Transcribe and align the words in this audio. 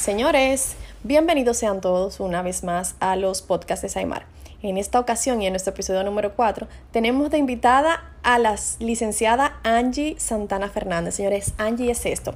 Señores, 0.00 0.76
bienvenidos 1.02 1.58
sean 1.58 1.82
todos 1.82 2.20
una 2.20 2.40
vez 2.40 2.64
más 2.64 2.94
a 3.00 3.16
los 3.16 3.42
podcasts 3.42 3.82
de 3.82 3.90
Saimar. 3.90 4.24
En 4.62 4.78
esta 4.78 4.98
ocasión 4.98 5.42
y 5.42 5.46
en 5.46 5.52
nuestro 5.52 5.74
episodio 5.74 6.02
número 6.04 6.34
4 6.34 6.68
tenemos 6.90 7.30
de 7.30 7.36
invitada 7.36 8.10
a 8.22 8.38
la 8.38 8.56
licenciada 8.78 9.60
Angie 9.62 10.18
Santana 10.18 10.70
Fernández. 10.70 11.16
Señores, 11.16 11.52
Angie 11.58 11.90
es 11.90 12.06
esto. 12.06 12.34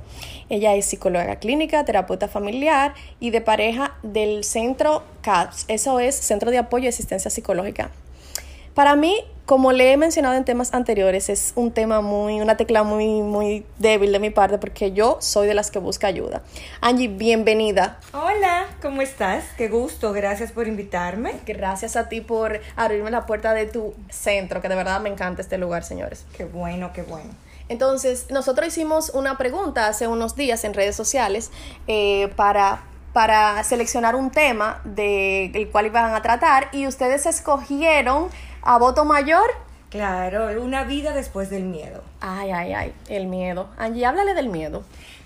Ella 0.50 0.74
es 0.74 0.84
psicóloga 0.84 1.36
clínica, 1.36 1.86
terapeuta 1.86 2.28
familiar 2.28 2.92
y 3.18 3.30
de 3.30 3.40
pareja 3.40 3.94
del 4.02 4.44
centro 4.44 5.02
CAPS. 5.22 5.64
Eso 5.68 6.00
es 6.00 6.16
Centro 6.16 6.50
de 6.50 6.58
Apoyo 6.58 6.84
y 6.84 6.88
Asistencia 6.88 7.30
Psicológica. 7.30 7.90
Para 8.74 8.96
mí, 8.96 9.24
como 9.46 9.70
le 9.70 9.92
he 9.92 9.96
mencionado 9.96 10.34
en 10.34 10.44
temas 10.44 10.74
anteriores, 10.74 11.28
es 11.28 11.52
un 11.54 11.70
tema 11.70 12.00
muy, 12.00 12.40
una 12.40 12.56
tecla 12.56 12.82
muy, 12.82 13.22
muy 13.22 13.64
débil 13.78 14.10
de 14.10 14.18
mi 14.18 14.30
parte 14.30 14.58
porque 14.58 14.90
yo 14.90 15.18
soy 15.20 15.46
de 15.46 15.54
las 15.54 15.70
que 15.70 15.78
busca 15.78 16.08
ayuda. 16.08 16.42
Angie, 16.80 17.06
bienvenida. 17.06 18.00
Hola, 18.12 18.66
¿cómo 18.82 19.00
estás? 19.00 19.44
Qué 19.56 19.68
gusto, 19.68 20.12
gracias 20.12 20.50
por 20.50 20.66
invitarme. 20.66 21.34
Gracias 21.46 21.94
a 21.94 22.08
ti 22.08 22.20
por 22.20 22.60
abrirme 22.74 23.12
la 23.12 23.26
puerta 23.26 23.54
de 23.54 23.66
tu 23.66 23.94
centro, 24.10 24.60
que 24.60 24.68
de 24.68 24.74
verdad 24.74 25.00
me 25.00 25.08
encanta 25.08 25.40
este 25.40 25.56
lugar, 25.56 25.84
señores. 25.84 26.26
Qué 26.36 26.44
bueno, 26.44 26.92
qué 26.92 27.02
bueno. 27.02 27.30
Entonces, 27.68 28.26
nosotros 28.30 28.66
hicimos 28.66 29.10
una 29.10 29.38
pregunta 29.38 29.86
hace 29.86 30.08
unos 30.08 30.34
días 30.34 30.64
en 30.64 30.74
redes 30.74 30.96
sociales 30.96 31.52
eh, 31.86 32.28
para 32.34 32.82
para 33.14 33.62
seleccionar 33.62 34.16
un 34.16 34.32
tema 34.32 34.80
del 34.82 35.68
cual 35.70 35.86
iban 35.86 36.12
a 36.14 36.20
tratar 36.20 36.68
y 36.72 36.88
ustedes 36.88 37.26
escogieron 37.26 38.28
a 38.64 38.78
voto 38.78 39.04
mayor. 39.04 39.50
Claro, 39.90 40.60
una 40.60 40.84
vida 40.84 41.12
después 41.12 41.50
del 41.50 41.64
miedo. 41.64 42.02
Ay, 42.20 42.50
ay, 42.50 42.72
ay, 42.72 42.94
el 43.08 43.26
miedo. 43.26 43.68
Angie, 43.76 44.06
háblale 44.06 44.34
del 44.34 44.48
miedo. 44.48 44.82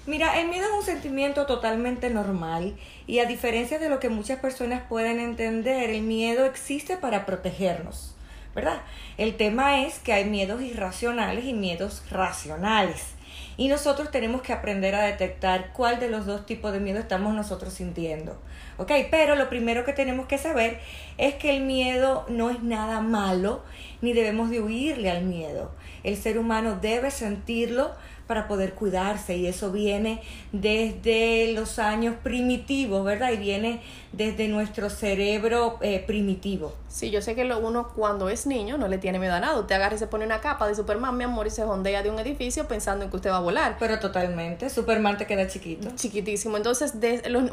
Mira, 0.07 0.41
el 0.41 0.49
miedo 0.49 0.67
es 0.67 0.73
un 0.73 0.85
sentimiento 0.85 1.47
totalmente 1.47 2.11
normal 2.11 2.77
y 3.07 3.21
a 3.21 3.27
diferencia 3.27 3.79
de 3.79 3.89
lo 3.89 4.01
que 4.01 4.09
muchas 4.09 4.41
personas 4.41 4.83
pueden 4.89 5.21
entender, 5.21 5.91
el 5.91 6.03
miedo 6.03 6.45
existe 6.47 6.97
para 6.97 7.27
protegernos, 7.27 8.15
¿verdad? 8.55 8.81
El 9.19 9.37
tema 9.37 9.83
es 9.85 9.99
que 10.01 10.13
hay 10.13 10.25
miedos 10.25 10.61
irracionales 10.63 11.45
y 11.45 11.53
miedos 11.53 12.03
racionales. 12.11 13.15
Y 13.57 13.69
nosotros 13.69 14.11
tenemos 14.11 14.43
que 14.43 14.53
aprender 14.53 14.95
a 14.95 15.03
detectar 15.03 15.73
cuál 15.73 16.01
de 16.01 16.09
los 16.09 16.27
dos 16.27 16.47
tipos 16.47 16.73
de 16.73 16.81
miedo 16.81 16.99
estamos 16.99 17.35
nosotros 17.35 17.73
sintiendo. 17.73 18.41
¿Ok? 18.79 18.93
Pero 19.11 19.35
lo 19.35 19.51
primero 19.51 19.85
que 19.85 19.93
tenemos 19.93 20.27
que 20.27 20.39
saber 20.39 20.79
es 21.19 21.35
que 21.35 21.55
el 21.55 21.63
miedo 21.63 22.25
no 22.29 22.49
es 22.49 22.63
nada 22.63 23.01
malo, 23.01 23.63
ni 24.01 24.13
debemos 24.13 24.51
de 24.51 24.61
huirle 24.61 25.11
al 25.11 25.25
miedo. 25.25 25.73
El 26.05 26.17
ser 26.17 26.39
humano 26.39 26.79
debe 26.81 27.11
sentirlo 27.11 27.91
para 28.29 28.47
poder 28.47 28.75
cuidarse 28.75 29.37
y 29.39 29.47
eso 29.47 29.73
viene 29.73 30.23
desde 30.53 31.53
los 31.55 31.79
años 31.79 32.15
primitivos, 32.23 33.05
¿verdad? 33.05 33.33
Y 33.33 33.39
viene 33.39 33.81
desde 34.13 34.49
nuestro 34.49 34.91
cerebro 34.91 35.79
eh, 35.81 36.05
primitivo. 36.07 36.75
Sí, 36.89 37.11
yo 37.11 37.23
sé 37.23 37.35
que 37.35 37.45
lo 37.45 37.59
uno 37.59 37.89
cuando 37.89 38.29
es 38.29 38.47
niño 38.47 38.77
no 38.77 38.87
le 38.87 38.99
tiene 38.99 39.19
miedo 39.19 39.33
a 39.33 39.41
nada. 39.41 39.59
Usted 39.59 39.75
agarra 39.75 39.97
y 39.97 39.99
se 39.99 40.07
pone 40.07 40.27
una 40.27 40.41
capa 40.41 40.69
de 40.69 40.75
Superman, 40.75 41.17
mi 41.17 41.25
amor, 41.25 41.47
y 41.47 41.51
se 41.51 41.65
jondea 41.65 42.03
de 42.03 42.11
un 42.11 42.19
edificio 42.19 42.69
pensando 42.69 43.05
en 43.05 43.11
que 43.11 43.17
usted 43.17 43.31
va 43.31 43.39
a 43.39 43.41
volar. 43.41 43.77
Pero 43.79 43.99
totalmente, 43.99 44.69
Superman 44.69 45.17
te 45.17 45.27
queda 45.27 45.49
chiquito. 45.49 45.89
Chiquitísimo. 45.97 46.59
Entonces, 46.59 46.95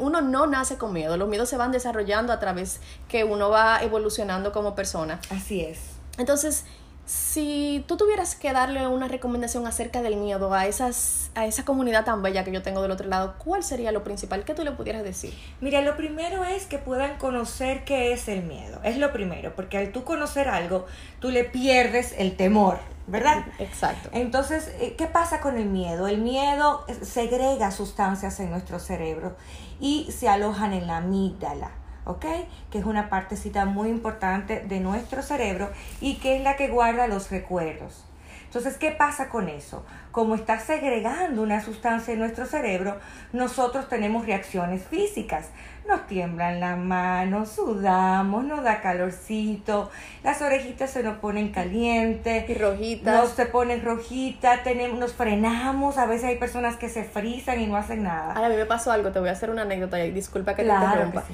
uno 0.00 0.20
no 0.20 0.46
nace 0.46 0.76
con 0.76 0.92
miedo, 0.92 1.16
los 1.16 1.28
miedos 1.28 1.48
se 1.48 1.56
van 1.56 1.72
desarrollando 1.72 2.34
a 2.34 2.38
través 2.38 2.80
que 3.08 3.24
uno 3.24 3.48
va 3.48 3.82
evolucionando 3.82 4.52
como 4.52 4.74
persona. 4.74 5.20
Así 5.30 5.62
es. 5.62 5.78
Entonces, 6.18 6.64
si 7.06 7.84
tú 7.86 7.96
tuvieras 7.96 8.34
que 8.34 8.52
darle 8.52 8.88
una 8.88 9.06
recomendación 9.06 9.64
acerca 9.68 10.02
del 10.02 10.16
miedo 10.16 10.52
a, 10.52 10.66
esas, 10.66 11.30
a 11.36 11.46
esa 11.46 11.64
comunidad 11.64 12.04
tan 12.04 12.20
bella 12.20 12.44
que 12.44 12.50
yo 12.50 12.62
tengo 12.62 12.82
del 12.82 12.90
otro 12.90 13.08
lado, 13.08 13.36
¿cuál 13.38 13.62
sería 13.62 13.92
lo 13.92 14.02
principal 14.02 14.44
que 14.44 14.54
tú 14.54 14.64
le 14.64 14.72
pudieras 14.72 15.04
decir? 15.04 15.32
Mira, 15.60 15.82
lo 15.82 15.96
primero 15.96 16.44
es 16.44 16.66
que 16.66 16.78
puedan 16.78 17.16
conocer 17.18 17.84
qué 17.84 18.12
es 18.12 18.26
el 18.26 18.42
miedo. 18.42 18.80
Es 18.82 18.98
lo 18.98 19.12
primero, 19.12 19.54
porque 19.54 19.78
al 19.78 19.92
tú 19.92 20.02
conocer 20.02 20.48
algo, 20.48 20.86
tú 21.20 21.30
le 21.30 21.44
pierdes 21.44 22.12
el 22.18 22.36
temor, 22.36 22.80
¿verdad? 23.06 23.44
Exacto. 23.60 24.08
Entonces, 24.12 24.72
eh, 24.80 24.96
¿qué 24.98 25.06
pasa 25.06 25.40
con 25.40 25.56
el 25.56 25.66
miedo? 25.66 26.08
El 26.08 26.18
miedo 26.18 26.84
segrega 27.02 27.70
sustancias 27.70 28.40
en 28.40 28.50
nuestro 28.50 28.80
cerebro 28.80 29.36
y 29.78 30.10
se 30.10 30.28
alojan 30.28 30.72
en 30.72 30.88
la 30.88 30.96
amígdala. 30.96 31.70
¿Ok? 32.06 32.24
Que 32.70 32.78
es 32.78 32.84
una 32.84 33.10
partecita 33.10 33.66
muy 33.66 33.90
importante 33.90 34.60
de 34.60 34.80
nuestro 34.80 35.22
cerebro 35.22 35.70
y 36.00 36.16
que 36.16 36.36
es 36.36 36.42
la 36.42 36.56
que 36.56 36.68
guarda 36.68 37.06
los 37.06 37.30
recuerdos. 37.30 38.04
Entonces, 38.46 38.78
¿qué 38.78 38.90
pasa 38.90 39.28
con 39.28 39.48
eso? 39.48 39.84
Como 40.12 40.34
está 40.34 40.58
segregando 40.58 41.42
una 41.42 41.62
sustancia 41.62 42.14
en 42.14 42.20
nuestro 42.20 42.46
cerebro, 42.46 42.96
nosotros 43.32 43.88
tenemos 43.88 44.24
reacciones 44.24 44.82
físicas. 44.84 45.48
Nos 45.86 46.06
tiemblan 46.06 46.58
las 46.58 46.78
manos, 46.78 47.50
sudamos, 47.50 48.44
nos 48.44 48.64
da 48.64 48.80
calorcito, 48.80 49.90
las 50.24 50.42
orejitas 50.42 50.90
se 50.90 51.02
nos 51.02 51.18
ponen 51.18 51.50
calientes. 51.50 52.48
Y 52.48 52.54
rojitas. 52.54 53.14
Nos 53.14 53.30
se 53.32 53.46
ponen 53.46 53.84
rojitas, 53.84 54.64
tenemos, 54.64 54.98
nos 54.98 55.12
frenamos. 55.12 55.98
A 55.98 56.06
veces 56.06 56.24
hay 56.24 56.38
personas 56.38 56.76
que 56.76 56.88
se 56.88 57.04
frizan 57.04 57.60
y 57.60 57.66
no 57.66 57.76
hacen 57.76 58.02
nada. 58.02 58.32
a 58.32 58.48
mí 58.48 58.56
me 58.56 58.66
pasó 58.66 58.90
algo, 58.90 59.12
te 59.12 59.20
voy 59.20 59.28
a 59.28 59.32
hacer 59.32 59.50
una 59.50 59.62
anécdota 59.62 60.02
y 60.04 60.10
disculpa 60.12 60.54
que 60.54 60.64
te 60.64 60.72
interrumpa. 60.72 61.24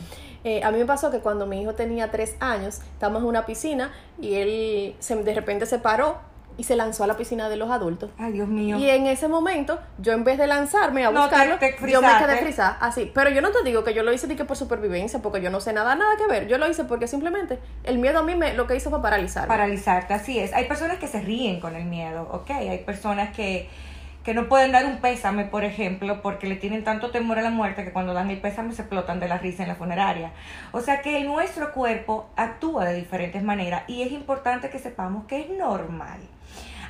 Eh, 0.44 0.62
a 0.64 0.72
mí 0.72 0.78
me 0.78 0.86
pasó 0.86 1.10
que 1.10 1.20
cuando 1.20 1.46
mi 1.46 1.62
hijo 1.62 1.74
tenía 1.74 2.10
tres 2.10 2.34
años, 2.40 2.80
estábamos 2.94 3.22
en 3.22 3.28
una 3.28 3.46
piscina 3.46 3.92
y 4.20 4.34
él 4.34 4.96
se, 4.98 5.14
de 5.14 5.34
repente 5.34 5.66
se 5.66 5.78
paró 5.78 6.31
y 6.56 6.64
se 6.64 6.76
lanzó 6.76 7.04
a 7.04 7.06
la 7.06 7.16
piscina 7.16 7.48
de 7.48 7.56
los 7.56 7.70
adultos. 7.70 8.10
Ay, 8.18 8.32
Dios 8.32 8.48
mío. 8.48 8.78
Y 8.78 8.88
en 8.88 9.06
ese 9.06 9.28
momento, 9.28 9.78
yo 9.98 10.12
en 10.12 10.24
vez 10.24 10.38
de 10.38 10.46
lanzarme 10.46 11.04
a 11.04 11.10
buscarlo, 11.10 11.58
yo 11.88 12.02
me 12.02 12.18
quedé 12.18 12.36
frisada, 12.38 12.78
así. 12.80 13.10
Pero 13.14 13.30
yo 13.30 13.40
no 13.40 13.50
te 13.50 13.62
digo 13.62 13.84
que 13.84 13.94
yo 13.94 14.02
lo 14.02 14.12
hice 14.12 14.26
ni 14.26 14.36
que 14.36 14.44
por 14.44 14.56
supervivencia, 14.56 15.20
porque 15.20 15.40
yo 15.40 15.50
no 15.50 15.60
sé 15.60 15.72
nada, 15.72 15.94
nada 15.94 16.16
que 16.16 16.26
ver. 16.26 16.48
Yo 16.48 16.58
lo 16.58 16.68
hice 16.68 16.84
porque 16.84 17.06
simplemente 17.06 17.58
el 17.84 17.98
miedo 17.98 18.20
a 18.20 18.22
mí 18.22 18.34
me, 18.34 18.54
lo 18.54 18.66
que 18.66 18.76
hizo 18.76 18.90
fue 18.90 19.02
paralizar. 19.02 19.48
Paralizarte, 19.48 20.14
así 20.14 20.38
es. 20.38 20.52
Hay 20.52 20.66
personas 20.66 20.98
que 20.98 21.08
se 21.08 21.20
ríen 21.20 21.60
con 21.60 21.76
el 21.76 21.84
miedo, 21.84 22.28
¿ok? 22.32 22.50
Hay 22.50 22.78
personas 22.78 23.34
que 23.34 23.68
que 24.24 24.34
no 24.34 24.48
pueden 24.48 24.72
dar 24.72 24.86
un 24.86 24.98
pésame, 24.98 25.44
por 25.44 25.64
ejemplo, 25.64 26.22
porque 26.22 26.46
le 26.46 26.56
tienen 26.56 26.84
tanto 26.84 27.10
temor 27.10 27.38
a 27.38 27.42
la 27.42 27.50
muerte 27.50 27.84
que 27.84 27.92
cuando 27.92 28.14
dan 28.14 28.30
el 28.30 28.40
pésame 28.40 28.72
se 28.72 28.82
explotan 28.82 29.18
de 29.18 29.28
la 29.28 29.38
risa 29.38 29.62
en 29.62 29.68
la 29.68 29.74
funeraria. 29.74 30.30
O 30.70 30.80
sea 30.80 31.02
que 31.02 31.22
nuestro 31.24 31.72
cuerpo 31.72 32.30
actúa 32.36 32.84
de 32.84 32.94
diferentes 32.94 33.42
maneras 33.42 33.82
y 33.88 34.02
es 34.02 34.12
importante 34.12 34.70
que 34.70 34.78
sepamos 34.78 35.26
que 35.26 35.40
es 35.40 35.50
normal. 35.50 36.20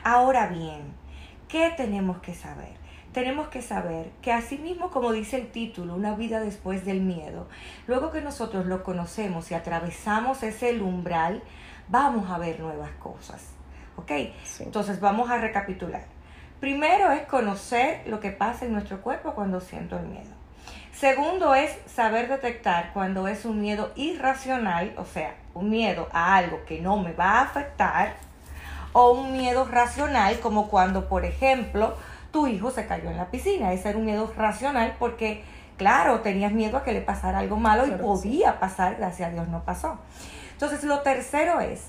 Ahora 0.04 0.48
bien, 0.48 0.94
¿qué 1.48 1.72
tenemos 1.76 2.18
que 2.18 2.34
saber? 2.34 2.82
Tenemos 3.12 3.48
que 3.48 3.62
saber 3.62 4.10
que 4.20 4.32
así 4.32 4.58
mismo 4.58 4.90
como 4.90 5.12
dice 5.12 5.36
el 5.36 5.52
título, 5.52 5.94
una 5.94 6.16
vida 6.16 6.40
después 6.40 6.84
del 6.84 7.02
miedo, 7.02 7.46
luego 7.86 8.10
que 8.10 8.20
nosotros 8.20 8.66
lo 8.66 8.82
conocemos 8.82 9.50
y 9.50 9.54
atravesamos 9.54 10.42
ese 10.42 10.80
umbral, 10.80 11.42
vamos 11.88 12.30
a 12.30 12.38
ver 12.38 12.58
nuevas 12.58 12.90
cosas. 12.92 13.50
¿Ok? 13.96 14.10
Entonces 14.60 14.98
vamos 14.98 15.30
a 15.30 15.38
recapitular. 15.38 16.04
Primero 16.58 17.12
es 17.12 17.22
conocer 17.26 18.02
lo 18.06 18.18
que 18.18 18.30
pasa 18.30 18.64
en 18.64 18.72
nuestro 18.72 19.02
cuerpo 19.02 19.34
cuando 19.34 19.60
siento 19.60 19.98
el 19.98 20.06
miedo. 20.06 20.30
Segundo 20.92 21.54
es 21.54 21.76
saber 21.86 22.28
detectar 22.28 22.92
cuando 22.92 23.28
es 23.28 23.44
un 23.44 23.60
miedo 23.60 23.92
irracional, 23.94 24.94
o 24.96 25.04
sea, 25.04 25.34
un 25.54 25.70
miedo 25.70 26.08
a 26.12 26.36
algo 26.36 26.64
que 26.64 26.80
no 26.80 26.96
me 26.96 27.12
va 27.12 27.38
a 27.38 27.42
afectar, 27.42 28.14
o 28.92 29.12
un 29.12 29.32
miedo 29.32 29.64
racional, 29.64 30.40
como 30.40 30.68
cuando, 30.68 31.08
por 31.08 31.24
ejemplo, 31.24 31.94
tu 32.30 32.46
hijo 32.46 32.70
se 32.70 32.86
cayó 32.86 33.10
en 33.10 33.16
la 33.16 33.30
piscina. 33.30 33.72
Ese 33.72 33.90
era 33.90 33.98
un 33.98 34.04
miedo 34.04 34.32
racional 34.36 34.96
porque, 34.98 35.44
claro, 35.76 36.20
tenías 36.20 36.52
miedo 36.52 36.78
a 36.78 36.84
que 36.84 36.92
le 36.92 37.00
pasara 37.00 37.38
algo 37.38 37.56
malo 37.56 37.86
y 37.86 37.90
podía 37.90 38.58
pasar, 38.60 38.96
gracias 38.96 39.28
a 39.28 39.32
Dios 39.32 39.48
no 39.48 39.64
pasó. 39.64 39.98
Entonces, 40.52 40.84
lo 40.84 41.00
tercero 41.00 41.60
es 41.60 41.88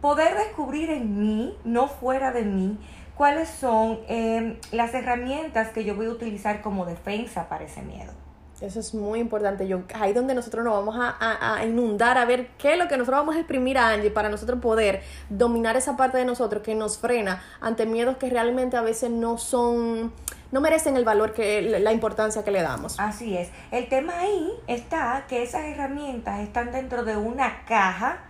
poder 0.00 0.36
descubrir 0.36 0.90
en 0.90 1.18
mí, 1.18 1.56
no 1.64 1.88
fuera 1.88 2.32
de 2.32 2.42
mí, 2.42 2.78
cuáles 3.14 3.48
son 3.48 4.00
em, 4.08 4.56
las 4.72 4.94
herramientas 4.94 5.68
que 5.68 5.84
yo 5.84 5.94
voy 5.94 6.06
a 6.06 6.10
utilizar 6.10 6.60
como 6.60 6.86
defensa 6.86 7.48
para 7.48 7.64
ese 7.64 7.82
miedo. 7.82 8.12
Eso 8.62 8.78
es 8.78 8.94
muy 8.94 9.18
importante. 9.18 9.66
Yo, 9.66 9.82
ahí 9.94 10.12
donde 10.12 10.36
nosotros 10.36 10.64
nos 10.64 10.74
vamos 10.74 10.94
a, 10.96 11.64
inundar 11.66 12.16
a 12.16 12.24
ver 12.24 12.46
qué 12.58 12.74
es 12.74 12.78
lo 12.78 12.86
que 12.86 12.96
nosotros 12.96 13.20
vamos 13.20 13.34
a 13.34 13.40
exprimir 13.40 13.76
a 13.76 13.88
Angie 13.88 14.10
para 14.10 14.28
nosotros 14.28 14.60
poder 14.60 15.02
dominar 15.28 15.76
esa 15.76 15.96
parte 15.96 16.18
de 16.18 16.24
nosotros 16.24 16.62
que 16.62 16.76
nos 16.76 16.96
frena 16.96 17.42
ante 17.60 17.86
miedos 17.86 18.18
que 18.18 18.30
realmente 18.30 18.76
a 18.76 18.82
veces 18.82 19.10
no 19.10 19.36
son, 19.36 20.12
no 20.52 20.60
merecen 20.60 20.96
el 20.96 21.04
valor 21.04 21.32
que, 21.32 21.60
la 21.62 21.92
importancia 21.92 22.44
que 22.44 22.52
le 22.52 22.62
damos. 22.62 23.00
Así 23.00 23.36
es. 23.36 23.50
El 23.72 23.88
tema 23.88 24.20
ahí 24.20 24.52
está 24.68 25.24
que 25.28 25.42
esas 25.42 25.64
herramientas 25.64 26.38
están 26.38 26.70
dentro 26.70 27.04
de 27.04 27.16
una 27.16 27.64
caja 27.64 28.20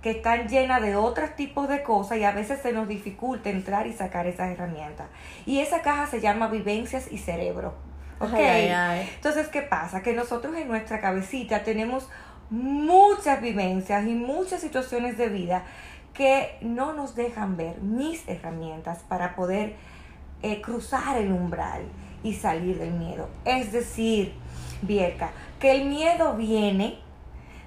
que 0.00 0.10
están 0.10 0.48
llenas 0.48 0.80
de 0.80 0.94
otros 0.94 1.34
tipos 1.34 1.68
de 1.68 1.82
cosas 1.82 2.18
y 2.18 2.24
a 2.24 2.30
veces 2.30 2.60
se 2.60 2.72
nos 2.72 2.86
dificulta 2.86 3.50
entrar 3.50 3.88
y 3.88 3.92
sacar 3.92 4.28
esas 4.28 4.50
herramientas. 4.50 5.08
Y 5.44 5.58
esa 5.58 5.82
caja 5.82 6.06
se 6.06 6.20
llama 6.20 6.46
vivencias 6.46 7.10
y 7.10 7.18
cerebro. 7.18 7.91
¿Ok? 8.22 8.34
Entonces, 8.34 9.48
¿qué 9.48 9.62
pasa? 9.62 10.02
Que 10.02 10.12
nosotros 10.12 10.54
en 10.56 10.68
nuestra 10.68 11.00
cabecita 11.00 11.62
tenemos 11.64 12.08
muchas 12.50 13.40
vivencias 13.40 14.06
y 14.06 14.14
muchas 14.14 14.60
situaciones 14.60 15.16
de 15.16 15.28
vida 15.28 15.64
que 16.14 16.58
no 16.60 16.92
nos 16.92 17.14
dejan 17.14 17.56
ver 17.56 17.78
mis 17.80 18.28
herramientas 18.28 18.98
para 19.08 19.34
poder 19.34 19.74
eh, 20.42 20.60
cruzar 20.60 21.16
el 21.16 21.32
umbral 21.32 21.82
y 22.22 22.34
salir 22.34 22.78
del 22.78 22.92
miedo. 22.92 23.28
Es 23.44 23.72
decir, 23.72 24.34
Bierka, 24.82 25.30
que 25.58 25.72
el 25.72 25.86
miedo 25.86 26.34
viene 26.34 26.98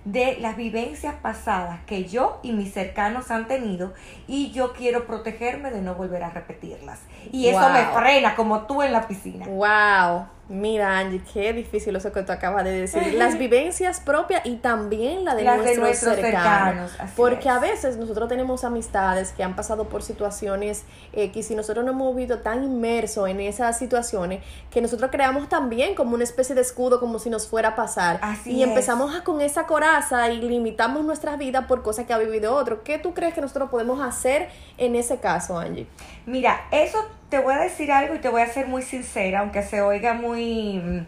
de 0.06 0.38
las 0.40 0.56
vivencias 0.56 1.16
pasadas 1.16 1.80
que 1.88 2.06
yo 2.06 2.40
y 2.44 2.52
mis 2.52 2.72
cercanos 2.72 3.32
han 3.32 3.48
tenido 3.48 3.94
y 4.28 4.52
yo 4.52 4.74
quiero 4.74 5.08
protegerme 5.08 5.72
de 5.72 5.82
no 5.82 5.96
volver 5.96 6.24
a 6.24 6.30
repetirlas. 6.30 7.00
Y 7.32 7.48
eso 7.48 7.70
me 7.70 7.86
frena 7.86 8.36
como 8.36 8.62
tú 8.62 8.84
en 8.84 8.92
la 8.94 9.08
piscina. 9.08 9.48
Wow. 9.48 10.28
Mira, 10.48 11.00
Angie, 11.00 11.22
qué 11.34 11.54
difícil 11.54 11.96
eso 11.96 12.12
que 12.12 12.22
tú 12.22 12.32
acabas 12.32 12.64
de 12.64 12.82
decir. 12.82 13.16
Las 13.16 13.40
vivencias 13.40 14.00
propias 14.00 14.46
y 14.46 14.58
también 14.58 15.26
la 15.26 15.34
de, 15.34 15.44
nuestros, 15.44 16.16
cercanos. 16.16 16.92
porque 17.16 17.50
a 17.50 17.58
veces 17.58 17.98
nosotros 17.98 18.30
tenemos 18.30 18.64
amistades 18.64 19.32
que 19.32 19.44
han 19.44 19.56
pasado 19.56 19.90
por 19.90 20.04
situaciones 20.04 20.84
X 21.14 21.50
y 21.50 21.56
nosotros 21.56 21.84
nos 21.84 21.96
hemos 21.96 22.16
visto 22.16 22.40
tan 22.40 22.64
inmersos 22.64 23.28
en 23.28 23.40
esas 23.40 23.80
situaciones 23.80 24.44
que 24.70 24.82
nosotros 24.82 25.10
creamos 25.12 25.50
también 25.50 25.96
como 25.96 26.14
una 26.14 26.24
especie 26.24 26.54
de 26.54 26.62
escudo 26.62 27.00
como 27.00 27.18
si 27.18 27.32
nos 27.32 27.48
fuera 27.48 27.70
a 27.70 27.76
pasar. 27.76 28.20
y 28.46 28.62
empezamos 28.62 29.20
con 29.22 29.42
esa 29.42 29.66
coraza 29.66 30.30
y 30.30 30.42
limitamos 30.42 31.04
nuestras 31.04 31.40
vidas 31.40 31.66
por 31.66 31.82
cosas 31.82 32.06
que 32.06 32.14
ha 32.14 32.20
vivido 32.20 32.54
otro. 32.54 32.84
¿Qué 32.84 33.00
tú 33.00 33.16
crees 33.16 33.34
que 33.34 33.42
nosotros 33.42 33.72
podemos 33.72 34.00
hacer 34.00 34.50
en 34.78 34.96
ese 34.96 35.18
caso, 35.18 35.58
Angie? 35.58 35.88
Mira, 36.28 36.68
eso 36.72 37.04
te 37.30 37.40
voy 37.40 37.54
a 37.54 37.58
decir 37.58 37.92
algo 37.92 38.16
y 38.16 38.20
te 38.20 38.30
voy 38.30 38.42
a 38.42 38.48
ser 38.48 38.68
muy 38.68 38.82
sincera, 38.82 39.40
aunque 39.40 39.64
se 39.64 39.82
oiga 39.82 40.14
muy 40.14 40.35
mm, 40.44 41.08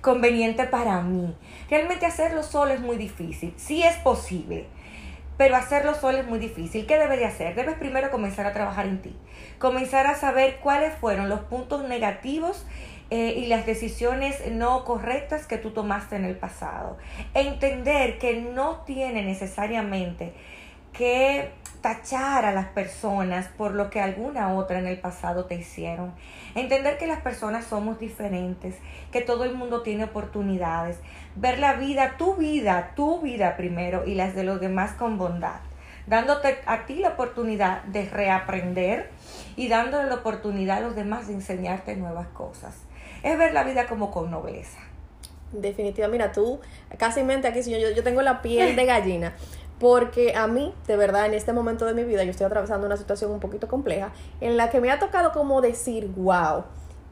conveniente 0.00 0.64
para 0.64 1.00
mí. 1.02 1.34
Realmente 1.70 2.06
hacerlo 2.06 2.42
solo 2.42 2.72
es 2.72 2.80
muy 2.80 2.96
difícil. 2.96 3.54
Sí 3.56 3.82
es 3.82 3.96
posible, 3.96 4.66
pero 5.36 5.56
hacerlo 5.56 5.94
solo 5.94 6.18
es 6.18 6.26
muy 6.26 6.38
difícil. 6.38 6.86
¿Qué 6.86 6.98
debes 6.98 7.18
de 7.18 7.26
hacer? 7.26 7.54
Debes 7.54 7.76
primero 7.76 8.10
comenzar 8.10 8.46
a 8.46 8.52
trabajar 8.52 8.86
en 8.86 9.02
ti. 9.02 9.16
Comenzar 9.58 10.06
a 10.06 10.14
saber 10.14 10.58
cuáles 10.62 10.94
fueron 10.94 11.28
los 11.28 11.40
puntos 11.40 11.88
negativos 11.88 12.66
eh, 13.10 13.34
y 13.38 13.46
las 13.46 13.64
decisiones 13.64 14.50
no 14.50 14.84
correctas 14.84 15.46
que 15.46 15.56
tú 15.56 15.70
tomaste 15.70 16.16
en 16.16 16.24
el 16.24 16.36
pasado. 16.36 16.98
Entender 17.34 18.18
que 18.18 18.40
no 18.40 18.82
tiene 18.84 19.22
necesariamente 19.22 20.34
que 20.92 21.52
tachar 21.80 22.44
a 22.44 22.52
las 22.52 22.66
personas 22.66 23.48
por 23.56 23.72
lo 23.72 23.90
que 23.90 24.00
alguna 24.00 24.54
otra 24.54 24.78
en 24.78 24.86
el 24.86 24.98
pasado 24.98 25.44
te 25.44 25.54
hicieron. 25.54 26.12
Entender 26.54 26.98
que 26.98 27.06
las 27.06 27.20
personas 27.20 27.66
somos 27.66 27.98
diferentes, 27.98 28.76
que 29.12 29.20
todo 29.20 29.44
el 29.44 29.54
mundo 29.54 29.82
tiene 29.82 30.04
oportunidades. 30.04 30.98
Ver 31.36 31.58
la 31.58 31.74
vida, 31.74 32.16
tu 32.18 32.34
vida, 32.34 32.92
tu 32.96 33.20
vida 33.20 33.56
primero 33.56 34.04
y 34.06 34.14
las 34.14 34.34
de 34.34 34.44
los 34.44 34.60
demás 34.60 34.92
con 34.92 35.18
bondad. 35.18 35.60
Dándote 36.06 36.58
a 36.66 36.86
ti 36.86 36.96
la 36.96 37.10
oportunidad 37.10 37.82
de 37.84 38.08
reaprender 38.08 39.10
y 39.56 39.68
dándole 39.68 40.08
la 40.08 40.16
oportunidad 40.16 40.78
a 40.78 40.80
los 40.80 40.96
demás 40.96 41.28
de 41.28 41.34
enseñarte 41.34 41.96
nuevas 41.96 42.28
cosas. 42.28 42.74
Es 43.22 43.36
ver 43.36 43.52
la 43.52 43.62
vida 43.62 43.86
como 43.86 44.10
con 44.10 44.30
nobleza. 44.30 44.78
Definitivamente, 45.52 46.24
mira, 46.24 46.32
tú 46.32 46.60
casi 46.98 47.22
mente 47.22 47.48
aquí, 47.48 47.62
yo, 47.62 47.78
yo 47.78 48.02
tengo 48.02 48.20
la 48.22 48.42
piel 48.42 48.76
de 48.76 48.84
gallina, 48.84 49.34
porque 49.78 50.34
a 50.34 50.46
mí, 50.46 50.74
de 50.86 50.96
verdad, 50.96 51.26
en 51.26 51.34
este 51.34 51.52
momento 51.52 51.84
de 51.84 51.94
mi 51.94 52.04
vida, 52.04 52.24
yo 52.24 52.30
estoy 52.30 52.46
atravesando 52.46 52.86
una 52.86 52.96
situación 52.96 53.30
un 53.30 53.40
poquito 53.40 53.68
compleja 53.68 54.12
en 54.40 54.56
la 54.56 54.70
que 54.70 54.80
me 54.80 54.90
ha 54.90 54.98
tocado 54.98 55.32
como 55.32 55.60
decir, 55.60 56.10
wow, 56.16 56.64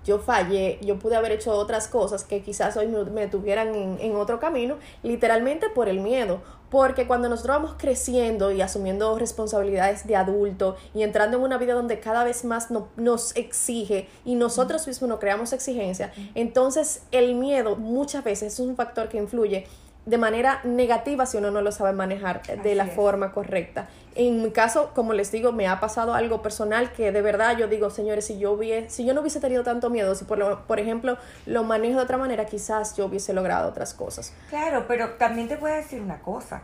yo 0.06 0.20
fallé, 0.20 0.78
yo 0.82 0.98
pude 0.98 1.16
haber 1.16 1.32
hecho 1.32 1.52
otras 1.52 1.88
cosas 1.88 2.22
que 2.22 2.40
quizás 2.40 2.76
hoy 2.76 2.86
me, 2.86 3.26
tuvieran 3.26 3.74
en, 3.74 4.14
otro 4.14 4.38
camino, 4.38 4.76
literalmente 5.02 5.68
por 5.68 5.88
el 5.88 6.00
miedo. 6.00 6.40
Porque 6.70 7.06
cuando 7.06 7.28
nosotros 7.28 7.56
vamos 7.56 7.74
creciendo 7.78 8.50
y 8.50 8.60
asumiendo 8.60 9.16
responsabilidades 9.18 10.06
de 10.06 10.16
adulto 10.16 10.76
y 10.94 11.02
entrando 11.02 11.36
en 11.36 11.44
una 11.44 11.58
vida 11.58 11.74
donde 11.74 12.00
cada 12.00 12.24
vez 12.24 12.44
más 12.44 12.68
nos 12.96 13.36
exige 13.36 14.08
y 14.24 14.34
nosotros 14.34 14.86
mismos 14.86 15.08
nos 15.08 15.20
creamos 15.20 15.52
exigencia, 15.52 16.12
entonces 16.34 17.02
el 17.12 17.34
miedo 17.34 17.76
muchas 17.76 18.24
veces 18.24 18.54
es 18.54 18.60
un 18.60 18.74
factor 18.74 19.08
que 19.08 19.18
influye 19.18 19.66
de 20.06 20.18
manera 20.18 20.60
negativa 20.62 21.26
si 21.26 21.36
uno 21.36 21.50
no 21.50 21.60
lo 21.60 21.72
sabe 21.72 21.92
manejar 21.92 22.42
de 22.62 22.74
la 22.76 22.86
forma 22.86 23.32
correcta. 23.32 23.88
En 24.14 24.40
mi 24.40 24.50
caso, 24.52 24.92
como 24.94 25.12
les 25.12 25.32
digo, 25.32 25.52
me 25.52 25.66
ha 25.66 25.80
pasado 25.80 26.14
algo 26.14 26.42
personal 26.42 26.92
que 26.92 27.10
de 27.10 27.22
verdad 27.22 27.58
yo 27.58 27.66
digo, 27.66 27.90
señores, 27.90 28.24
si 28.24 28.38
yo 28.38 28.52
hubiese, 28.52 28.88
si 28.88 29.04
yo 29.04 29.14
no 29.14 29.20
hubiese 29.20 29.40
tenido 29.40 29.64
tanto 29.64 29.90
miedo, 29.90 30.14
si 30.14 30.24
por, 30.24 30.62
por 30.62 30.78
ejemplo 30.78 31.18
lo 31.44 31.64
manejo 31.64 31.98
de 31.98 32.04
otra 32.04 32.16
manera, 32.16 32.46
quizás 32.46 32.96
yo 32.96 33.06
hubiese 33.06 33.34
logrado 33.34 33.68
otras 33.68 33.94
cosas. 33.94 34.32
Claro, 34.48 34.84
pero 34.86 35.10
también 35.14 35.48
te 35.48 35.56
voy 35.56 35.72
a 35.72 35.76
decir 35.76 36.00
una 36.00 36.20
cosa. 36.20 36.62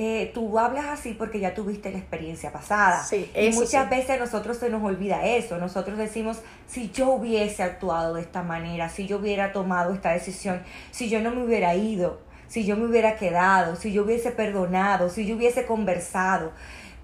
Eh, 0.00 0.30
tú 0.32 0.58
hablas 0.58 0.86
así 0.86 1.14
porque 1.14 1.40
ya 1.40 1.54
tuviste 1.54 1.90
la 1.90 1.98
experiencia 1.98 2.52
pasada. 2.52 3.02
Sí, 3.02 3.30
y 3.34 3.50
muchas 3.50 3.90
veces 3.90 4.10
a 4.10 4.16
nosotros 4.16 4.56
se 4.56 4.70
nos 4.70 4.82
olvida 4.82 5.26
eso. 5.26 5.58
Nosotros 5.58 5.98
decimos, 5.98 6.38
si 6.68 6.90
yo 6.90 7.10
hubiese 7.10 7.64
actuado 7.64 8.14
de 8.14 8.20
esta 8.22 8.42
manera, 8.42 8.88
si 8.88 9.08
yo 9.08 9.18
hubiera 9.18 9.52
tomado 9.52 9.92
esta 9.92 10.12
decisión, 10.12 10.62
si 10.92 11.10
yo 11.10 11.20
no 11.20 11.32
me 11.32 11.44
hubiera 11.44 11.74
ido, 11.74 12.20
si 12.48 12.64
yo 12.64 12.76
me 12.76 12.86
hubiera 12.86 13.16
quedado, 13.16 13.76
si 13.76 13.92
yo 13.92 14.02
hubiese 14.02 14.30
perdonado, 14.32 15.08
si 15.10 15.26
yo 15.26 15.36
hubiese 15.36 15.66
conversado. 15.66 16.52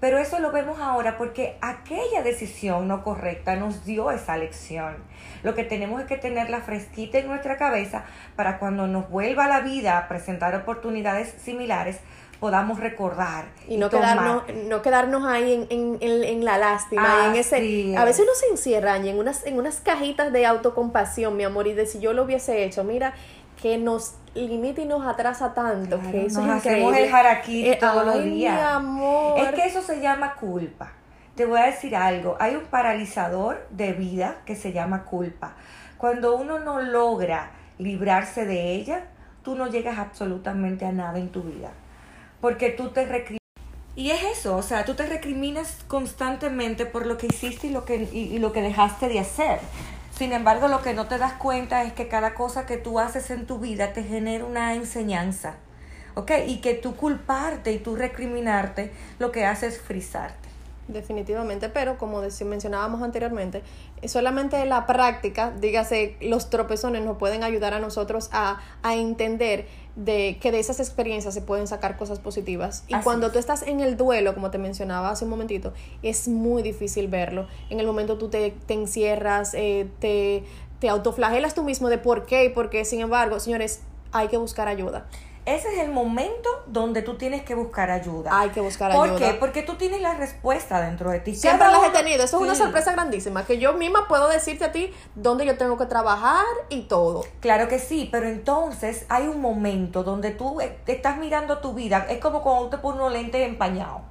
Pero 0.01 0.17
eso 0.17 0.39
lo 0.39 0.51
vemos 0.51 0.79
ahora 0.79 1.17
porque 1.17 1.57
aquella 1.61 2.21
decisión 2.21 2.87
no 2.87 3.03
correcta 3.03 3.55
nos 3.55 3.85
dio 3.85 4.11
esa 4.11 4.37
lección. 4.37 4.97
Lo 5.41 5.55
que 5.55 5.63
tenemos 5.63 6.01
es 6.01 6.07
que 6.07 6.17
tenerla 6.17 6.61
fresquita 6.61 7.17
en 7.17 7.27
nuestra 7.27 7.57
cabeza 7.57 8.03
para 8.35 8.59
cuando 8.59 8.87
nos 8.87 9.09
vuelva 9.09 9.47
la 9.47 9.61
vida 9.61 9.97
a 9.97 10.07
presentar 10.07 10.53
oportunidades 10.53 11.33
similares, 11.41 11.99
podamos 12.39 12.79
recordar. 12.79 13.45
Y 13.67 13.77
no, 13.77 13.89
quedarnos, 13.89 14.43
no 14.67 14.81
quedarnos 14.81 15.25
ahí 15.25 15.67
en, 15.69 15.97
en, 16.01 16.23
en, 16.23 16.45
la 16.45 16.57
lástima. 16.57 17.27
en 17.27 17.35
ese, 17.35 17.95
a 17.97 18.03
veces 18.03 18.23
uno 18.23 18.33
se 18.35 18.47
encierra 18.47 18.97
en 18.97 19.17
unas, 19.17 19.45
en 19.45 19.57
unas 19.57 19.79
cajitas 19.79 20.33
de 20.33 20.45
autocompasión, 20.45 21.37
mi 21.37 21.43
amor, 21.43 21.67
y 21.67 21.73
de 21.73 21.85
si 21.85 21.99
yo 21.99 22.13
lo 22.13 22.23
hubiese 22.23 22.63
hecho, 22.63 22.83
mira, 22.83 23.13
que 23.61 23.77
nos 23.77 24.15
limita 24.33 24.81
y 24.81 24.85
nos 24.85 25.05
atrasa 25.05 25.53
tanto 25.53 25.99
que 26.11 26.25
eso 26.25 26.41
nos 26.41 26.57
hacemos 26.57 26.95
el 26.95 27.09
jaraquí 27.09 27.69
eh, 27.69 27.77
todos 27.79 28.05
los 28.05 28.23
días. 28.23 28.59
amor. 28.73 29.39
Es 29.39 29.51
que 29.51 29.65
eso 29.65 29.81
se 29.81 30.01
llama 30.01 30.35
culpa. 30.35 30.91
Te 31.35 31.45
voy 31.45 31.59
a 31.59 31.65
decir 31.65 31.95
algo, 31.95 32.37
hay 32.39 32.55
un 32.55 32.63
paralizador 32.63 33.67
de 33.69 33.93
vida 33.93 34.37
que 34.45 34.55
se 34.55 34.71
llama 34.71 35.03
culpa. 35.03 35.53
Cuando 35.97 36.35
uno 36.35 36.59
no 36.59 36.81
logra 36.81 37.51
librarse 37.77 38.45
de 38.45 38.73
ella, 38.73 39.07
tú 39.43 39.55
no 39.55 39.67
llegas 39.67 39.97
absolutamente 39.97 40.85
a 40.85 40.91
nada 40.91 41.19
en 41.19 41.29
tu 41.29 41.43
vida. 41.43 41.71
Porque 42.39 42.69
tú 42.69 42.89
te 42.89 43.05
recriminas. 43.05 43.39
Y 43.97 44.11
es 44.11 44.23
eso, 44.23 44.57
o 44.57 44.61
sea, 44.61 44.83
tú 44.83 44.93
te 44.95 45.05
recriminas 45.05 45.83
constantemente 45.87 46.85
por 46.85 47.05
lo 47.05 47.17
que 47.17 47.27
hiciste 47.27 47.67
y 47.67 47.69
lo 47.69 47.85
que, 47.85 48.09
y 48.11 48.37
lo 48.39 48.51
que 48.51 48.61
dejaste 48.61 49.07
de 49.07 49.19
hacer. 49.19 49.59
Sin 50.17 50.31
embargo, 50.31 50.69
lo 50.69 50.81
que 50.81 50.93
no 50.93 51.07
te 51.07 51.17
das 51.17 51.33
cuenta 51.33 51.83
es 51.83 51.91
que 51.91 52.07
cada 52.07 52.33
cosa 52.33 52.65
que 52.65 52.77
tú 52.77 52.99
haces 52.99 53.29
en 53.31 53.45
tu 53.45 53.59
vida 53.59 53.91
te 53.91 54.01
genera 54.01 54.45
una 54.45 54.73
enseñanza. 54.73 55.55
¿Ok? 56.13 56.31
Y 56.47 56.61
que 56.61 56.73
tú 56.73 56.95
culparte 56.95 57.73
y 57.73 57.79
tú 57.79 57.97
recriminarte 57.97 58.93
lo 59.19 59.33
que 59.33 59.45
hace 59.45 59.67
es 59.67 59.81
frizarte. 59.81 60.47
Definitivamente, 60.87 61.67
pero 61.67 61.97
como 61.97 62.21
mencionábamos 62.21 63.01
anteriormente, 63.01 63.63
solamente 64.05 64.63
la 64.65 64.85
práctica, 64.85 65.51
dígase, 65.51 66.15
los 66.21 66.49
tropezones 66.49 67.03
nos 67.03 67.17
pueden 67.17 67.43
ayudar 67.43 67.73
a 67.73 67.79
nosotros 67.79 68.29
a, 68.31 68.61
a 68.83 68.95
entender 68.95 69.67
de 69.95 70.37
que 70.41 70.51
de 70.51 70.59
esas 70.59 70.79
experiencias 70.79 71.33
se 71.33 71.41
pueden 71.41 71.67
sacar 71.67 71.97
cosas 71.97 72.19
positivas. 72.19 72.83
Y 72.87 72.95
cuando 73.01 73.31
tú 73.31 73.39
estás 73.39 73.63
en 73.63 73.79
el 73.79 73.97
duelo, 73.97 74.33
como 74.33 74.51
te 74.51 74.57
mencionaba 74.57 75.09
hace 75.09 75.23
un 75.23 75.29
momentito, 75.29 75.73
es 76.03 76.27
muy 76.27 76.63
difícil 76.63 77.07
verlo. 77.07 77.47
En 77.69 77.79
el 77.79 77.87
momento 77.87 78.17
tú 78.17 78.29
te, 78.29 78.51
te 78.65 78.73
encierras, 78.73 79.53
eh, 79.53 79.89
te, 79.99 80.43
te 80.79 80.89
autoflagelas 80.89 81.55
tú 81.55 81.63
mismo 81.63 81.89
de 81.89 81.97
por 81.97 82.25
qué 82.25 82.45
y 82.45 82.49
por 82.49 82.69
qué. 82.69 82.83
Sin 82.83 82.99
embargo, 82.99 83.39
señores, 83.39 83.81
hay 84.11 84.27
que 84.27 84.37
buscar 84.37 84.67
ayuda 84.67 85.07
ese 85.45 85.73
es 85.73 85.79
el 85.79 85.91
momento 85.91 86.49
donde 86.65 87.03
tú 87.03 87.17
tienes 87.17 87.43
que 87.43 87.53
buscar 87.53 87.91
ayuda. 87.91 88.31
Hay 88.33 88.49
que 88.49 88.61
buscar 88.61 88.91
ayuda. 88.91 89.05
¿Por 89.05 89.17
qué? 89.19 89.33
Porque 89.39 89.61
tú 89.61 89.75
tienes 89.75 90.01
la 90.01 90.15
respuesta 90.15 90.81
dentro 90.81 91.11
de 91.11 91.19
ti. 91.19 91.35
Siempre 91.35 91.67
las 91.67 91.83
he 91.83 91.89
tenido. 91.91 92.23
Eso 92.23 92.37
es 92.37 92.43
una 92.43 92.55
sorpresa 92.55 92.93
grandísima. 92.93 93.45
Que 93.45 93.59
yo 93.59 93.73
misma 93.73 94.07
puedo 94.07 94.27
decirte 94.27 94.65
a 94.65 94.71
ti 94.71 94.91
dónde 95.13 95.45
yo 95.45 95.55
tengo 95.55 95.77
que 95.77 95.85
trabajar 95.85 96.45
y 96.69 96.83
todo. 96.83 97.25
Claro 97.41 97.67
que 97.67 97.77
sí, 97.77 98.09
pero 98.11 98.27
entonces 98.27 99.05
hay 99.07 99.27
un 99.27 99.39
momento 99.39 100.03
donde 100.03 100.31
tú 100.31 100.61
eh, 100.61 100.79
estás 100.87 101.17
mirando 101.17 101.59
tu 101.59 101.73
vida. 101.73 102.07
Es 102.09 102.19
como 102.19 102.41
cuando 102.41 102.69
te 102.69 102.77
pones 102.79 102.99
unos 102.99 103.13
lentes 103.13 103.47
empañados. 103.47 104.01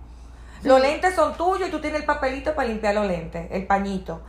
Los 0.62 0.80
lentes 0.80 1.14
son 1.14 1.36
tuyos 1.36 1.68
y 1.68 1.70
tú 1.70 1.80
tienes 1.80 2.00
el 2.00 2.06
papelito 2.06 2.54
para 2.54 2.68
limpiar 2.68 2.94
los 2.94 3.06
lentes, 3.06 3.48
el 3.50 3.66
pañito 3.66 4.22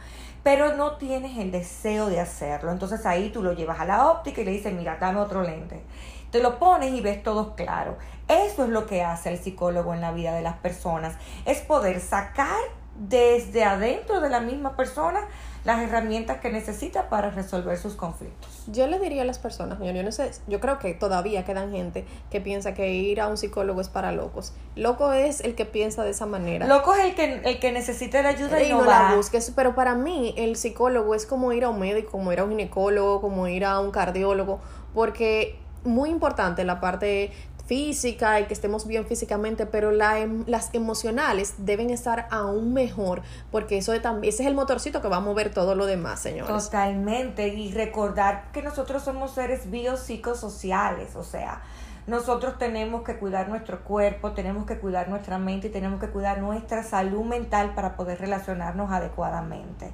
pero 0.46 0.78
no 0.78 0.98
tienes 0.98 1.40
el 1.40 1.50
deseo 1.50 2.06
de 2.06 2.20
hacerlo. 2.20 2.72
Entonces 2.72 3.04
ahí 3.08 3.32
tú 3.32 3.42
lo 3.42 3.54
llevas 3.54 3.80
a 3.80 3.86
la 3.86 4.12
óptica 4.12 4.42
y 4.42 4.46
le 4.46 4.52
dices, 4.52 4.72
mira, 4.72 4.98
dame 5.02 5.20
otro 5.20 5.42
lente. 5.42 5.82
Te 6.30 6.40
lo 6.40 6.60
pones 6.60 6.94
y 6.94 7.02
ves 7.02 7.24
todo 7.24 7.56
claro. 7.56 7.98
Eso 8.28 8.66
es 8.66 8.70
lo 8.70 8.86
que 8.86 9.02
hace 9.04 9.30
el 9.32 9.40
psicólogo 9.40 9.96
en 9.96 10.02
la 10.02 10.12
vida 10.12 10.36
de 10.36 10.44
las 10.44 10.58
personas. 10.58 11.16
Es 11.46 11.62
poder 11.62 12.00
sacar 12.00 12.60
desde 12.96 13.64
adentro 13.64 14.22
de 14.22 14.30
la 14.30 14.40
misma 14.40 14.76
persona 14.76 15.22
las 15.66 15.82
herramientas 15.82 16.38
que 16.40 16.52
necesita 16.52 17.10
para 17.10 17.32
resolver 17.32 17.78
sus 17.78 17.96
conflictos. 17.96 18.64
Yo 18.68 18.88
le 18.88 19.00
diría 19.00 19.24
a 19.24 19.26
las 19.26 19.40
personas, 19.40 19.80
yo, 19.80 20.04
no 20.04 20.12
sé, 20.12 20.32
yo 20.48 20.60
creo 20.60 20.78
que 20.78 20.94
todavía 20.94 21.44
quedan 21.44 21.72
gente 21.72 22.06
que 22.30 22.40
piensa 22.40 22.76
que 22.76 22.94
ir 22.94 23.20
a 23.20 23.28
un 23.28 23.36
psicólogo 23.36 23.82
es 23.82 23.90
para 23.90 24.12
locos. 24.12 24.54
Loco 24.76 25.12
es 25.12 25.42
el 25.42 25.56
que 25.56 25.66
piensa 25.66 26.04
de 26.04 26.12
esa 26.12 26.28
manera. 26.28 26.68
Loco 26.68 26.94
es 26.94 27.06
el 27.06 27.16
que, 27.16 27.42
el 27.44 27.60
que 27.60 27.72
necesita 27.72 28.22
la 28.22 28.30
ayuda 28.30 28.62
y, 28.62 28.70
no, 28.70 28.86
la 28.86 29.16
busques. 29.16 29.52
Pero 29.56 29.74
para 29.74 29.96
mí 29.96 30.36
el 30.38 30.56
psicólogo 30.56 31.16
es 31.16 31.26
como 31.26 31.52
ir 31.52 31.64
a 31.64 31.70
un 31.70 31.80
médico, 31.80 32.12
como 32.12 32.32
ir 32.32 32.40
a 32.40 32.44
un 32.44 32.52
ginecólogo, 32.52 33.20
como 33.20 33.48
ir 33.48 33.66
a 33.66 33.80
un 33.80 33.90
cardiólogo, 33.90 34.60
porque 34.94 35.58
muy 35.84 36.10
importante 36.10 36.64
la 36.64 36.80
parte 36.80 37.32
física 37.66 38.40
y 38.40 38.46
que 38.46 38.54
estemos 38.54 38.88
bien 38.88 39.06
físicamente, 39.06 39.66
pero 39.66 39.92
la, 39.92 40.20
em, 40.20 40.44
las 40.48 40.74
emocionales 40.74 41.56
deben 41.58 41.90
estar 41.90 42.28
aún 42.32 42.74
mejor, 42.74 43.22
porque 43.52 43.78
eso 43.78 43.92
de 43.92 44.02
ese 44.24 44.44
es 44.44 44.48
el 44.48 44.56
motorcito 44.56 45.02
que 45.02 45.08
va 45.08 45.18
a 45.18 45.22
mover 45.22 45.52
todo 45.52 45.76
lo 45.76 45.86
demás, 45.86 46.20
señores. 46.20 46.66
Totalmente, 46.66 47.48
y 47.48 47.72
recordar 47.72 48.52
que 48.52 48.62
nosotros 48.62 49.04
somos 49.04 49.32
seres 49.32 49.70
biopsicosociales, 49.72 51.16
o 51.16 51.24
sea, 51.24 51.62
nosotros 52.08 52.60
tenemos 52.60 53.02
que 53.02 53.18
cuidar 53.18 53.50
nuestro 53.50 53.84
cuerpo, 53.84 54.34
tenemos 54.34 54.68
que 54.68 54.78
cuidar 54.78 55.10
nuestra 55.10 55.40
mente 55.40 55.68
y 55.68 55.72
tenemos 55.72 56.00
que 56.00 56.10
cuidar 56.10 56.40
nuestra 56.40 56.84
salud 56.84 57.24
mental 57.24 57.74
para 57.74 57.96
poder 57.96 58.20
relacionarnos 58.20 58.92
adecuadamente. 58.92 59.92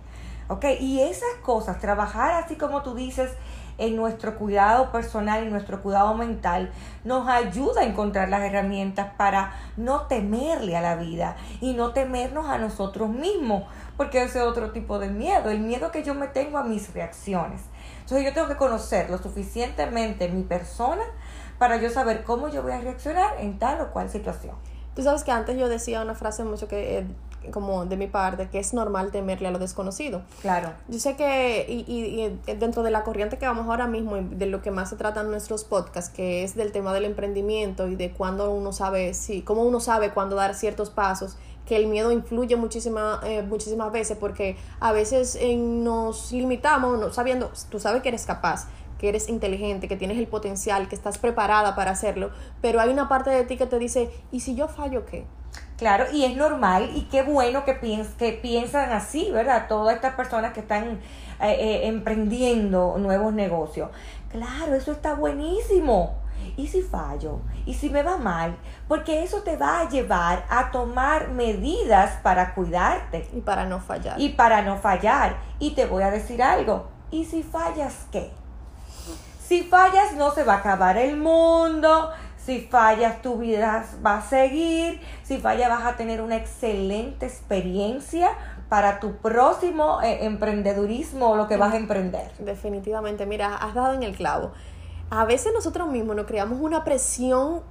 ¿Ok? 0.49 0.65
Y 0.81 0.99
esas 0.99 1.33
cosas, 1.41 1.79
trabajar 1.79 2.43
así 2.43 2.57
como 2.57 2.83
tú 2.83 2.95
dices, 2.95 3.31
en 3.77 3.95
nuestro 3.95 4.37
cuidado 4.37 4.91
personal 4.91 5.45
y 5.45 5.49
nuestro 5.49 5.81
cuidado 5.81 6.13
mental 6.13 6.71
nos 7.03 7.27
ayuda 7.27 7.81
a 7.81 7.85
encontrar 7.85 8.29
las 8.29 8.41
herramientas 8.41 9.13
para 9.17 9.53
no 9.77 10.01
temerle 10.07 10.77
a 10.77 10.81
la 10.81 10.95
vida 10.95 11.35
y 11.59 11.73
no 11.73 11.91
temernos 11.91 12.47
a 12.47 12.57
nosotros 12.57 13.09
mismos, 13.09 13.63
porque 13.97 14.23
ese 14.23 14.39
es 14.39 14.45
otro 14.45 14.71
tipo 14.71 14.99
de 14.99 15.09
miedo, 15.09 15.49
el 15.49 15.59
miedo 15.59 15.91
que 15.91 16.03
yo 16.03 16.13
me 16.13 16.27
tengo 16.27 16.57
a 16.57 16.63
mis 16.63 16.93
reacciones. 16.93 17.61
Entonces 18.01 18.25
yo 18.25 18.33
tengo 18.33 18.47
que 18.47 18.57
conocer 18.57 19.09
lo 19.09 19.17
suficientemente 19.17 20.27
mi 20.29 20.43
persona 20.43 21.03
para 21.57 21.77
yo 21.77 21.89
saber 21.89 22.23
cómo 22.23 22.49
yo 22.49 22.63
voy 22.63 22.71
a 22.71 22.81
reaccionar 22.81 23.39
en 23.39 23.59
tal 23.59 23.81
o 23.81 23.91
cual 23.91 24.09
situación. 24.09 24.55
Tú 24.95 25.03
sabes 25.03 25.23
que 25.23 25.31
antes 25.31 25.57
yo 25.57 25.69
decía 25.69 26.01
una 26.01 26.15
frase 26.15 26.43
mucho 26.43 26.67
que 26.67 26.99
eh, 26.99 27.07
como 27.51 27.85
de 27.85 27.97
mi 27.97 28.07
parte, 28.07 28.49
que 28.49 28.59
es 28.59 28.73
normal 28.73 29.11
temerle 29.11 29.47
a 29.47 29.51
lo 29.51 29.59
desconocido. 29.59 30.21
Claro. 30.41 30.73
Yo 30.87 30.99
sé 30.99 31.15
que, 31.15 31.65
y, 31.67 31.85
y, 31.91 32.23
y, 32.23 32.55
dentro 32.55 32.83
de 32.83 32.91
la 32.91 33.03
corriente 33.03 33.37
que 33.37 33.45
vamos 33.45 33.67
ahora 33.67 33.87
mismo, 33.87 34.17
de 34.17 34.45
lo 34.45 34.61
que 34.61 34.71
más 34.71 34.89
se 34.89 34.95
tratan 34.95 35.31
nuestros 35.31 35.63
podcasts, 35.63 36.11
que 36.11 36.43
es 36.43 36.55
del 36.55 36.71
tema 36.71 36.93
del 36.93 37.05
emprendimiento 37.05 37.87
y 37.87 37.95
de 37.95 38.11
cuándo 38.11 38.51
uno 38.51 38.73
sabe, 38.73 39.13
sí, 39.13 39.41
cómo 39.41 39.63
uno 39.63 39.79
sabe 39.79 40.11
cuándo 40.11 40.35
dar 40.35 40.53
ciertos 40.53 40.89
pasos, 40.89 41.37
que 41.65 41.75
el 41.75 41.87
miedo 41.87 42.11
influye 42.11 42.55
muchísima, 42.55 43.21
eh, 43.23 43.43
muchísimas 43.43 43.91
veces, 43.91 44.17
porque 44.17 44.57
a 44.79 44.91
veces 44.91 45.39
nos 45.55 46.31
limitamos, 46.31 46.99
no, 46.99 47.11
sabiendo, 47.13 47.51
tú 47.69 47.79
sabes 47.79 48.01
que 48.01 48.09
eres 48.09 48.25
capaz, 48.25 48.67
que 48.97 49.09
eres 49.09 49.29
inteligente, 49.29 49.87
que 49.87 49.95
tienes 49.95 50.17
el 50.17 50.27
potencial, 50.27 50.87
que 50.87 50.95
estás 50.95 51.17
preparada 51.17 51.75
para 51.75 51.91
hacerlo, 51.91 52.29
pero 52.61 52.79
hay 52.79 52.89
una 52.89 53.09
parte 53.09 53.29
de 53.29 53.43
ti 53.45 53.57
que 53.57 53.65
te 53.65 53.79
dice, 53.79 54.11
¿y 54.31 54.41
si 54.41 54.53
yo 54.53 54.67
fallo 54.67 55.05
qué? 55.05 55.25
Claro, 55.81 56.05
y 56.13 56.25
es 56.25 56.37
normal 56.37 56.91
y 56.93 57.05
qué 57.05 57.23
bueno 57.23 57.65
que, 57.65 57.75
que 58.19 58.33
piensan 58.33 58.91
así, 58.91 59.31
¿verdad? 59.31 59.65
Todas 59.67 59.95
estas 59.95 60.13
personas 60.13 60.53
que 60.53 60.59
están 60.59 60.99
eh, 61.41 61.57
eh, 61.57 61.87
emprendiendo 61.87 62.99
nuevos 62.99 63.33
negocios. 63.33 63.89
Claro, 64.29 64.75
eso 64.75 64.91
está 64.91 65.15
buenísimo. 65.15 66.19
¿Y 66.55 66.67
si 66.67 66.83
fallo? 66.83 67.39
¿Y 67.65 67.73
si 67.73 67.89
me 67.89 68.03
va 68.03 68.17
mal? 68.17 68.55
Porque 68.87 69.23
eso 69.23 69.41
te 69.41 69.57
va 69.57 69.79
a 69.79 69.89
llevar 69.89 70.45
a 70.51 70.69
tomar 70.69 71.29
medidas 71.29 72.19
para 72.21 72.53
cuidarte. 72.53 73.27
Y 73.33 73.41
para 73.41 73.65
no 73.65 73.79
fallar. 73.79 74.21
Y 74.21 74.29
para 74.29 74.61
no 74.61 74.77
fallar. 74.77 75.37
Y 75.57 75.71
te 75.71 75.87
voy 75.87 76.03
a 76.03 76.11
decir 76.11 76.43
algo. 76.43 76.89
¿Y 77.09 77.25
si 77.25 77.41
fallas 77.41 78.05
qué? 78.11 78.29
Si 79.43 79.63
fallas 79.63 80.13
no 80.13 80.29
se 80.29 80.43
va 80.43 80.53
a 80.53 80.57
acabar 80.57 80.95
el 80.97 81.17
mundo, 81.17 82.11
si 82.45 82.61
fallas, 82.61 83.21
tu 83.21 83.37
vida 83.37 83.85
va 84.05 84.17
a 84.17 84.21
seguir. 84.21 84.99
Si 85.23 85.37
fallas, 85.37 85.69
vas 85.69 85.85
a 85.85 85.95
tener 85.95 86.21
una 86.21 86.37
excelente 86.37 87.25
experiencia 87.25 88.29
para 88.67 88.99
tu 88.99 89.17
próximo 89.17 90.01
eh, 90.01 90.25
emprendedurismo 90.25 91.31
o 91.31 91.35
lo 91.35 91.47
que 91.47 91.57
vas 91.57 91.73
a 91.73 91.77
emprender. 91.77 92.31
Definitivamente, 92.39 93.25
mira, 93.25 93.55
has 93.57 93.73
dado 93.73 93.93
en 93.93 94.03
el 94.03 94.15
clavo. 94.15 94.53
A 95.09 95.25
veces 95.25 95.51
nosotros 95.53 95.89
mismos 95.89 96.15
nos 96.15 96.25
creamos 96.25 96.59
una 96.61 96.85
presión, 96.85 97.63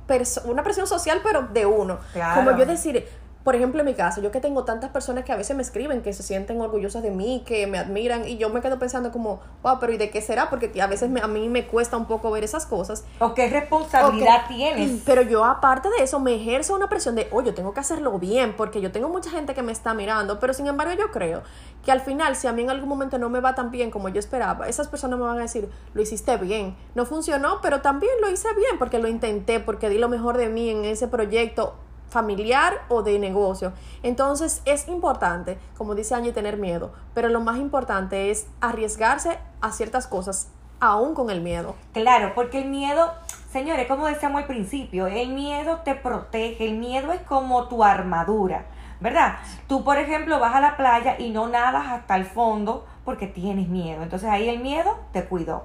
una 0.45 0.63
presión 0.63 0.87
social, 0.87 1.21
pero 1.23 1.43
de 1.43 1.65
uno. 1.65 1.99
Como 2.35 2.55
yo 2.55 2.67
decir, 2.67 3.09
por 3.45 3.57
ejemplo, 3.57 3.81
en 3.81 3.87
mi 3.87 3.95
caso, 3.95 4.21
yo 4.21 4.31
que 4.31 4.41
tengo 4.41 4.65
tantas 4.65 4.91
personas 4.91 5.25
que 5.25 5.33
a 5.33 5.37
veces 5.37 5.57
me 5.57 5.63
escriben, 5.63 6.03
que 6.03 6.13
se 6.13 6.23
sienten 6.23 6.61
orgullosas 6.61 7.03
de 7.03 7.11
mí, 7.11 7.43
que 7.47 7.67
me 7.67 7.79
admiran, 7.79 8.27
y 8.27 8.37
yo 8.37 8.51
me 8.51 8.61
quedo 8.61 8.79
pensando 8.79 9.13
como, 9.13 9.41
wow, 9.63 9.79
pero 9.81 9.93
¿y 9.93 9.97
de 9.97 10.11
qué 10.11 10.21
será? 10.21 10.51
Porque 10.51 10.71
a 10.81 10.87
veces 10.87 11.11
a 11.23 11.27
mí 11.27 11.49
me 11.49 11.67
cuesta 11.67 11.97
un 11.97 12.07
poco 12.07 12.31
ver 12.31 12.45
esas 12.45 12.67
cosas. 12.67 13.05
¿O 13.19 13.35
qué 13.35 13.49
responsabilidad 13.49 14.47
tienes? 14.49 15.03
Pero 15.07 15.23
yo, 15.23 15.45
aparte 15.45 15.89
de 15.91 16.05
eso, 16.05 16.21
me 16.21 16.35
ejerzo 16.35 16.75
una 16.75 16.89
presión 16.89 17.15
de, 17.15 17.29
oye, 17.33 17.51
yo 17.51 17.55
tengo 17.55 17.75
que 17.75 17.81
hacerlo 17.81 18.19
bien, 18.19 18.55
porque 18.57 18.81
yo 18.81 18.93
tengo 18.93 19.09
mucha 19.09 19.31
gente 19.31 19.55
que 19.55 19.63
me 19.63 19.73
está 19.73 19.95
mirando, 19.95 20.39
pero 20.39 20.53
sin 20.55 20.67
embargo 20.67 20.93
yo 20.93 21.11
creo 21.11 21.43
que 21.85 21.91
al 21.91 22.01
final, 22.01 22.37
si 22.37 22.47
a 22.47 22.53
mí 22.53 22.63
en 22.63 22.71
algún 22.71 22.89
momento 22.89 23.19
no 23.19 23.31
me 23.31 23.41
va 23.41 23.55
tan 23.55 23.71
bien 23.71 23.91
como 23.91 24.09
yo 24.09 24.19
esperaba, 24.19 24.69
esas 24.69 24.89
personas 24.89 25.19
me 25.19 25.25
van 25.25 25.39
a 25.39 25.43
decir, 25.43 25.69
lo 25.95 26.03
hiciste 26.03 26.37
bien, 26.37 26.77
no 26.95 27.07
funcionó, 27.07 27.61
pero 27.63 27.81
también 27.81 28.13
lo 28.21 28.31
hice 28.31 28.49
bien, 28.55 28.79
porque 28.79 28.99
lo 28.99 29.09
intenté, 29.09 29.61
porque 29.61 29.89
di 29.89 29.99
lo 29.99 30.09
mejor 30.09 30.37
de 30.37 30.49
mí 30.49 30.69
en 30.69 30.85
ese 30.85 31.09
proyecto 31.09 31.75
familiar 32.11 32.83
o 32.89 33.03
de 33.03 33.19
negocio. 33.19 33.73
Entonces 34.03 34.63
es 34.65 34.89
importante, 34.89 35.59
como 35.79 35.95
dice 35.95 36.15
Angie, 36.15 36.33
tener 36.33 36.59
miedo, 36.59 36.93
pero 37.15 37.29
lo 37.29 37.41
más 37.41 37.57
importante 37.57 38.31
es 38.31 38.47
arriesgarse 38.61 39.39
a 39.61 39.73
ciertas 39.73 40.07
cosas, 40.07 40.51
aún 40.81 41.15
con 41.15 41.31
el 41.31 41.41
miedo. 41.41 41.77
Claro, 41.93 42.33
porque 42.35 42.59
el 42.59 42.69
miedo, 42.69 43.13
señores, 43.51 43.87
como 43.87 44.07
decíamos 44.07 44.43
al 44.43 44.47
principio, 44.47 45.07
el 45.07 45.29
miedo 45.29 45.79
te 45.85 45.95
protege, 45.95 46.67
el 46.67 46.77
miedo 46.77 47.13
es 47.13 47.23
como 47.23 47.69
tu 47.69 47.85
armadura, 47.85 48.67
¿verdad? 49.01 49.37
Tú, 49.69 49.85
por 49.85 49.99
ejemplo, 49.99 50.41
vas 50.41 50.55
a 50.55 50.61
la 50.61 50.77
playa 50.77 51.17
y 51.19 51.31
no 51.31 51.49
nadas 51.49 51.87
hasta 51.89 52.17
el 52.17 52.25
fondo 52.25 52.87
porque 53.05 53.27
tienes 53.27 53.69
miedo. 53.69 54.03
Entonces 54.03 54.29
ahí 54.29 54.49
el 54.49 54.61
miedo 54.61 54.99
te 55.13 55.25
cuidó. 55.25 55.65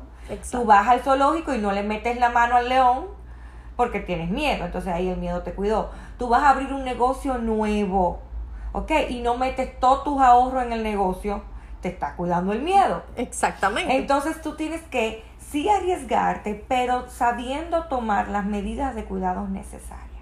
Tú 0.52 0.66
vas 0.66 0.88
al 0.88 1.02
zoológico 1.02 1.54
y 1.54 1.60
no 1.60 1.72
le 1.72 1.84
metes 1.84 2.20
la 2.20 2.30
mano 2.30 2.56
al 2.56 2.70
león 2.70 3.06
porque 3.76 4.00
tienes 4.00 4.30
miedo. 4.30 4.66
Entonces 4.66 4.94
ahí 4.94 5.10
el 5.10 5.18
miedo 5.18 5.42
te 5.42 5.54
cuidó. 5.54 5.92
Tú 6.18 6.30
vas 6.30 6.44
a 6.44 6.50
abrir 6.50 6.74
un 6.74 6.84
negocio 6.84 7.38
nuevo, 7.38 8.20
¿ok? 8.72 8.92
Y 9.10 9.22
no 9.22 9.38
metes 9.38 9.80
todos 9.80 10.04
tus 10.04 10.22
ahorros 10.22 10.64
en 10.64 10.74
el 10.74 10.84
negocio, 10.84 11.44
te 11.82 11.90
está 11.90 12.16
cuidando 12.16 12.54
el 12.54 12.62
miedo. 12.62 13.04
Exactamente. 13.16 13.96
Entonces 13.96 14.42
tú 14.42 14.56
tienes 14.56 14.82
que 14.84 15.24
sí 15.40 15.70
arriesgarte, 15.70 16.66
pero 16.68 17.10
sabiendo 17.10 17.86
tomar 17.86 18.30
las 18.30 18.46
medidas 18.46 18.96
de 18.96 19.06
cuidados 19.06 19.50
necesarias. 19.50 20.15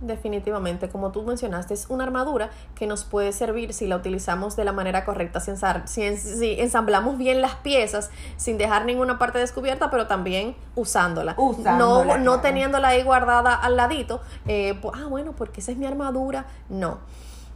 Definitivamente, 0.00 0.88
como 0.88 1.10
tú 1.10 1.22
mencionaste, 1.22 1.74
es 1.74 1.86
una 1.88 2.04
armadura 2.04 2.50
que 2.74 2.86
nos 2.86 3.04
puede 3.04 3.32
servir 3.32 3.74
si 3.74 3.86
la 3.86 3.96
utilizamos 3.96 4.54
de 4.54 4.64
la 4.64 4.72
manera 4.72 5.04
correcta, 5.04 5.40
si, 5.40 6.16
si, 6.16 6.60
ensamblamos 6.60 7.18
bien 7.18 7.40
las 7.40 7.56
piezas 7.56 8.10
sin 8.36 8.58
dejar 8.58 8.84
ninguna 8.84 9.18
parte 9.18 9.38
descubierta, 9.38 9.90
pero 9.90 10.06
también 10.06 10.54
usándola. 10.76 11.34
no, 11.78 12.18
no 12.18 12.40
teniéndola 12.40 12.88
ahí 12.88 13.02
guardada 13.02 13.54
al 13.54 13.76
ladito, 13.76 14.20
eh, 14.46 14.78
pues, 14.80 14.94
ah, 14.96 15.06
bueno, 15.08 15.32
porque 15.36 15.60
esa 15.60 15.72
es 15.72 15.78
mi 15.78 15.86
armadura. 15.86 16.46
No. 16.68 16.98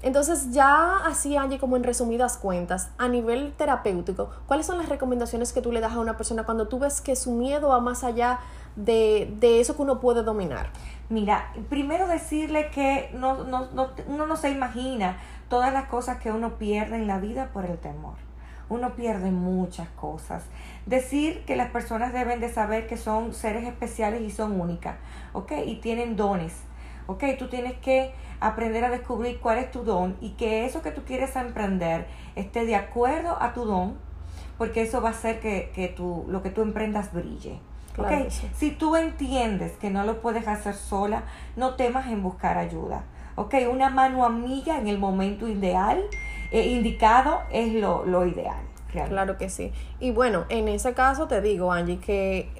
Entonces, 0.02 0.50
ya 0.50 0.96
así, 1.06 1.36
Angie, 1.36 1.58
como 1.58 1.76
en 1.76 1.84
resumidas 1.84 2.36
cuentas, 2.36 2.90
a 2.98 3.08
nivel 3.08 3.52
terapéutico, 3.52 4.30
¿cuáles 4.46 4.66
son 4.66 4.78
las 4.78 4.88
recomendaciones 4.88 5.52
que 5.52 5.62
tú 5.62 5.70
le 5.70 5.80
das 5.80 5.92
a 5.92 6.00
una 6.00 6.16
persona 6.16 6.44
cuando 6.44 6.66
tú 6.66 6.80
ves 6.80 7.00
que 7.00 7.14
su 7.14 7.32
miedo 7.32 7.68
va 7.68 7.80
más 7.80 8.02
allá 8.02 8.40
de, 8.74 9.32
de 9.38 9.60
eso 9.60 9.76
que 9.76 9.82
uno 9.82 10.00
puede 10.00 10.24
dominar? 10.24 10.70
Mira, 11.08 11.52
primero 11.68 12.08
decirle 12.08 12.70
que 12.70 13.10
no, 13.14 13.44
no, 13.44 13.68
no, 13.72 13.90
uno 14.08 14.26
no 14.26 14.36
se 14.36 14.50
imagina 14.50 15.18
todas 15.48 15.72
las 15.72 15.84
cosas 15.84 16.18
que 16.18 16.32
uno 16.32 16.56
pierde 16.56 16.96
en 16.96 17.06
la 17.06 17.18
vida 17.18 17.50
por 17.52 17.66
el 17.66 17.78
temor. 17.78 18.14
Uno 18.70 18.94
pierde 18.94 19.30
muchas 19.30 19.88
cosas. 19.90 20.44
Decir 20.86 21.44
que 21.44 21.56
las 21.56 21.70
personas 21.70 22.14
deben 22.14 22.40
de 22.40 22.48
saber 22.48 22.86
que 22.86 22.96
son 22.96 23.34
seres 23.34 23.66
especiales 23.68 24.22
y 24.22 24.30
son 24.30 24.58
únicas, 24.58 24.96
¿ok? 25.34 25.52
Y 25.66 25.76
tienen 25.76 26.16
dones, 26.16 26.54
¿ok? 27.12 27.24
Tú 27.38 27.48
tienes 27.48 27.74
que 27.74 28.12
aprender 28.40 28.84
a 28.84 28.90
descubrir 28.90 29.38
cuál 29.40 29.58
es 29.58 29.70
tu 29.70 29.84
don 29.84 30.16
y 30.20 30.30
que 30.30 30.64
eso 30.64 30.82
que 30.82 30.90
tú 30.90 31.02
quieres 31.04 31.36
emprender 31.36 32.06
esté 32.34 32.64
de 32.66 32.76
acuerdo 32.76 33.40
a 33.40 33.52
tu 33.52 33.64
don, 33.64 33.96
porque 34.58 34.82
eso 34.82 35.00
va 35.00 35.10
a 35.10 35.12
hacer 35.12 35.40
que, 35.40 35.70
que 35.74 35.88
tú, 35.88 36.24
lo 36.28 36.42
que 36.42 36.50
tú 36.50 36.62
emprendas 36.62 37.12
brille. 37.12 37.58
Okay. 37.96 38.28
Si 38.54 38.70
tú 38.70 38.96
entiendes 38.96 39.72
que 39.72 39.90
no 39.90 40.04
lo 40.04 40.22
puedes 40.22 40.48
hacer 40.48 40.74
sola, 40.74 41.24
no 41.56 41.74
temas 41.74 42.06
en 42.06 42.22
buscar 42.22 42.56
ayuda. 42.56 43.04
Ok, 43.34 43.54
una 43.70 43.90
mano 43.90 44.24
amiga 44.24 44.78
en 44.78 44.88
el 44.88 44.98
momento 44.98 45.46
ideal, 45.46 46.02
eh, 46.50 46.68
indicado, 46.68 47.40
es 47.50 47.74
lo, 47.74 48.04
lo 48.06 48.26
ideal. 48.26 48.62
Claro 48.92 49.38
que 49.38 49.48
sí. 49.48 49.72
Y 50.00 50.10
bueno, 50.10 50.44
en 50.48 50.68
ese 50.68 50.92
caso 50.92 51.26
te 51.26 51.40
digo, 51.40 51.72
Angie, 51.72 51.98
que 51.98 52.50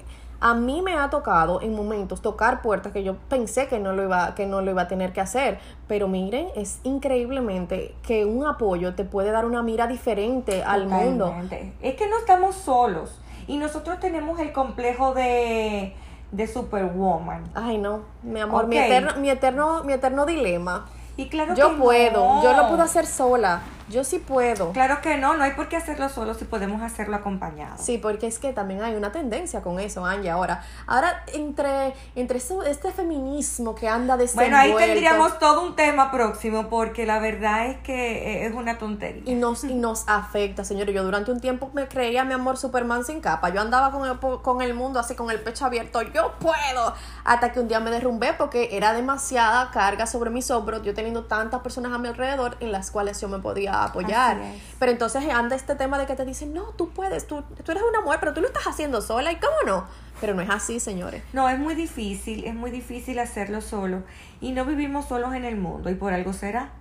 a 0.43 0.53
mí 0.55 0.81
me 0.81 0.97
ha 0.97 1.09
tocado 1.09 1.61
en 1.61 1.73
momentos 1.73 2.21
tocar 2.21 2.61
puertas 2.61 2.91
que 2.91 3.01
yo 3.01 3.15
pensé 3.29 3.67
que 3.69 3.79
no 3.79 3.93
lo 3.93 4.03
iba, 4.03 4.35
que 4.35 4.45
no 4.45 4.59
lo 4.59 4.71
iba 4.71 4.81
a 4.81 4.87
tener 4.89 5.13
que 5.13 5.21
hacer. 5.21 5.57
Pero 5.87 6.09
miren, 6.09 6.49
es 6.53 6.81
increíblemente 6.83 7.95
que 8.03 8.25
un 8.25 8.45
apoyo 8.45 8.93
te 8.93 9.05
puede 9.05 9.31
dar 9.31 9.45
una 9.45 9.63
mira 9.63 9.87
diferente 9.87 10.61
al 10.61 10.87
mundo. 10.87 11.33
Es 11.81 11.95
que 11.95 12.09
no 12.09 12.17
estamos 12.17 12.55
solos. 12.55 13.21
Y 13.47 13.55
nosotros 13.55 14.01
tenemos 14.01 14.37
el 14.41 14.51
complejo 14.51 15.13
de, 15.13 15.95
de 16.33 16.47
Superwoman. 16.47 17.45
Ay, 17.55 17.77
no, 17.77 18.01
mi 18.21 18.41
amor, 18.41 18.67
mi, 18.67 18.77
eterno, 18.77 19.13
mi, 19.21 19.29
eterno, 19.29 19.85
mi 19.85 19.93
eterno 19.93 20.25
dilema. 20.25 20.87
Y 21.15 21.29
claro 21.29 21.53
yo 21.55 21.77
puedo, 21.77 22.43
yo 22.43 22.51
lo 22.57 22.67
puedo 22.67 22.83
hacer 22.83 23.05
sola. 23.05 23.61
Yo 23.89 24.03
sí 24.03 24.19
puedo. 24.19 24.71
Claro 24.71 25.01
que 25.01 25.17
no, 25.17 25.35
no 25.35 25.43
hay 25.43 25.51
por 25.51 25.67
qué 25.67 25.75
hacerlo 25.75 26.09
solo 26.09 26.33
si 26.33 26.45
podemos 26.45 26.81
hacerlo 26.81 27.15
acompañado. 27.15 27.75
Sí, 27.77 27.97
porque 27.97 28.27
es 28.27 28.39
que 28.39 28.53
también 28.53 28.81
hay 28.81 28.95
una 28.95 29.11
tendencia 29.11 29.61
con 29.61 29.79
eso, 29.79 30.05
Angie. 30.05 30.29
Ahora, 30.29 30.63
ahora 30.87 31.23
entre, 31.33 31.93
entre 32.15 32.37
eso, 32.37 32.63
este 32.63 32.91
feminismo 32.91 33.75
que 33.75 33.87
anda 33.87 34.17
de 34.17 34.29
Bueno, 34.33 34.57
ahí 34.57 34.73
tendríamos 34.73 35.37
todo 35.39 35.65
un 35.65 35.75
tema 35.75 36.11
próximo, 36.11 36.69
porque 36.69 37.05
la 37.05 37.19
verdad 37.19 37.67
es 37.67 37.77
que 37.79 38.45
es 38.45 38.53
una 38.53 38.77
tontería. 38.77 39.23
Y 39.25 39.35
nos, 39.35 39.63
y 39.63 39.73
nos 39.73 40.07
afecta, 40.07 40.63
señores. 40.63 40.95
Yo 40.95 41.03
durante 41.03 41.31
un 41.31 41.41
tiempo 41.41 41.69
me 41.73 41.87
creía 41.87 42.23
mi 42.23 42.33
amor 42.33 42.57
Superman 42.57 43.03
sin 43.03 43.19
capa. 43.19 43.49
Yo 43.49 43.61
andaba 43.61 43.91
con 43.91 44.07
el, 44.07 44.17
con 44.41 44.61
el 44.61 44.73
mundo 44.73 44.99
así, 44.99 45.15
con 45.15 45.29
el 45.29 45.39
pecho 45.39 45.65
abierto. 45.65 46.01
Yo 46.01 46.33
puedo. 46.39 46.93
Hasta 47.25 47.51
que 47.51 47.59
un 47.59 47.67
día 47.67 47.79
me 47.79 47.91
derrumbé 47.91 48.33
porque 48.33 48.69
era 48.71 48.93
demasiada 48.93 49.71
carga 49.71 50.07
sobre 50.07 50.29
mis 50.29 50.49
hombros. 50.51 50.83
Yo 50.83 50.93
teniendo 50.93 51.25
tantas 51.25 51.61
personas 51.61 51.91
a 51.91 51.97
mi 51.97 52.07
alrededor 52.07 52.57
en 52.59 52.71
las 52.71 52.91
cuales 52.91 53.19
yo 53.19 53.27
me 53.27 53.39
podía 53.39 53.72
apoyar. 53.73 54.39
Pero 54.79 54.91
entonces 54.91 55.23
anda 55.29 55.55
este 55.55 55.75
tema 55.75 55.97
de 55.97 56.05
que 56.05 56.15
te 56.15 56.25
dicen, 56.25 56.53
no, 56.53 56.63
tú 56.77 56.89
puedes, 56.89 57.27
tú, 57.27 57.43
tú 57.63 57.71
eres 57.71 57.83
una 57.87 58.01
mujer, 58.01 58.19
pero 58.19 58.33
tú 58.33 58.41
lo 58.41 58.47
estás 58.47 58.67
haciendo 58.67 59.01
sola. 59.01 59.31
¿Y 59.31 59.37
cómo 59.37 59.55
no? 59.65 59.85
Pero 60.21 60.35
no 60.35 60.41
es 60.41 60.49
así, 60.49 60.79
señores. 60.79 61.23
No, 61.33 61.49
es 61.49 61.59
muy 61.59 61.75
difícil, 61.75 62.45
es 62.45 62.55
muy 62.55 62.71
difícil 62.71 63.19
hacerlo 63.19 63.61
solo. 63.61 64.03
Y 64.41 64.51
no 64.51 64.65
vivimos 64.65 65.07
solos 65.07 65.33
en 65.33 65.45
el 65.45 65.57
mundo, 65.57 65.89
y 65.89 65.95
por 65.95 66.13
algo 66.13 66.33
será. 66.33 66.71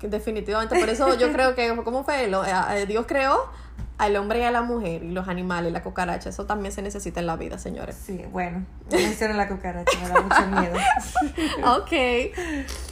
Definitivamente, 0.00 0.78
por 0.78 0.88
eso 0.88 1.16
yo 1.16 1.32
creo 1.32 1.54
que, 1.54 1.76
¿cómo 1.84 2.04
fue? 2.04 2.26
Lo, 2.26 2.44
eh, 2.44 2.52
eh, 2.72 2.86
Dios 2.86 3.06
creó 3.06 3.50
al 3.98 4.16
hombre 4.16 4.40
y 4.40 4.42
a 4.42 4.50
la 4.50 4.62
mujer, 4.62 5.04
y 5.04 5.12
los 5.12 5.28
animales, 5.28 5.72
la 5.72 5.82
cucaracha, 5.82 6.30
eso 6.30 6.44
también 6.44 6.72
se 6.72 6.82
necesita 6.82 7.20
en 7.20 7.26
la 7.26 7.36
vida, 7.36 7.58
señores. 7.58 7.96
Sí, 8.04 8.24
bueno, 8.32 8.64
no 8.90 8.96
menciono 8.96 9.34
la 9.34 9.48
cucaracha, 9.48 9.98
me 10.00 10.08
da 10.08 10.20
mucho 10.20 10.46
miedo. 10.46 10.76
ok. 11.76 12.91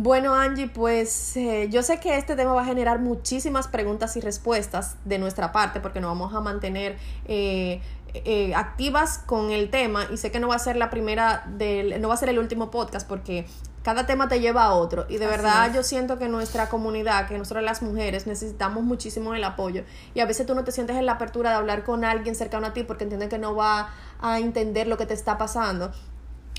Bueno, 0.00 0.32
Angie, 0.32 0.68
pues 0.68 1.36
eh, 1.36 1.66
yo 1.72 1.82
sé 1.82 1.98
que 1.98 2.16
este 2.16 2.36
tema 2.36 2.52
va 2.52 2.62
a 2.62 2.64
generar 2.64 3.00
muchísimas 3.00 3.66
preguntas 3.66 4.16
y 4.16 4.20
respuestas 4.20 4.94
de 5.04 5.18
nuestra 5.18 5.50
parte, 5.50 5.80
porque 5.80 6.00
nos 6.00 6.10
vamos 6.10 6.32
a 6.34 6.40
mantener 6.40 6.96
eh, 7.24 7.80
eh, 8.14 8.54
activas 8.54 9.18
con 9.18 9.50
el 9.50 9.70
tema 9.70 10.06
y 10.08 10.16
sé 10.16 10.30
que 10.30 10.38
no 10.38 10.46
va 10.46 10.54
a 10.54 10.60
ser 10.60 10.76
la 10.76 10.88
primera 10.88 11.42
del, 11.48 12.00
no 12.00 12.06
va 12.06 12.14
a 12.14 12.16
ser 12.16 12.28
el 12.28 12.38
último 12.38 12.70
podcast 12.70 13.08
porque 13.08 13.48
cada 13.82 14.06
tema 14.06 14.28
te 14.28 14.38
lleva 14.38 14.66
a 14.66 14.74
otro. 14.74 15.04
Y 15.08 15.16
de 15.16 15.26
verdad 15.26 15.74
yo 15.74 15.82
siento 15.82 16.16
que 16.16 16.28
nuestra 16.28 16.68
comunidad, 16.68 17.26
que 17.26 17.36
nosotros 17.36 17.64
las 17.64 17.82
mujeres 17.82 18.28
necesitamos 18.28 18.84
muchísimo 18.84 19.34
el 19.34 19.42
apoyo. 19.42 19.82
Y 20.14 20.20
a 20.20 20.26
veces 20.26 20.46
tú 20.46 20.54
no 20.54 20.62
te 20.62 20.70
sientes 20.70 20.94
en 20.94 21.06
la 21.06 21.14
apertura 21.14 21.50
de 21.50 21.56
hablar 21.56 21.82
con 21.82 22.04
alguien 22.04 22.36
cercano 22.36 22.68
a 22.68 22.72
ti 22.72 22.84
porque 22.84 23.02
entienden 23.02 23.30
que 23.30 23.38
no 23.38 23.56
va 23.56 23.90
a 24.20 24.38
entender 24.38 24.86
lo 24.86 24.96
que 24.96 25.06
te 25.06 25.14
está 25.14 25.38
pasando 25.38 25.90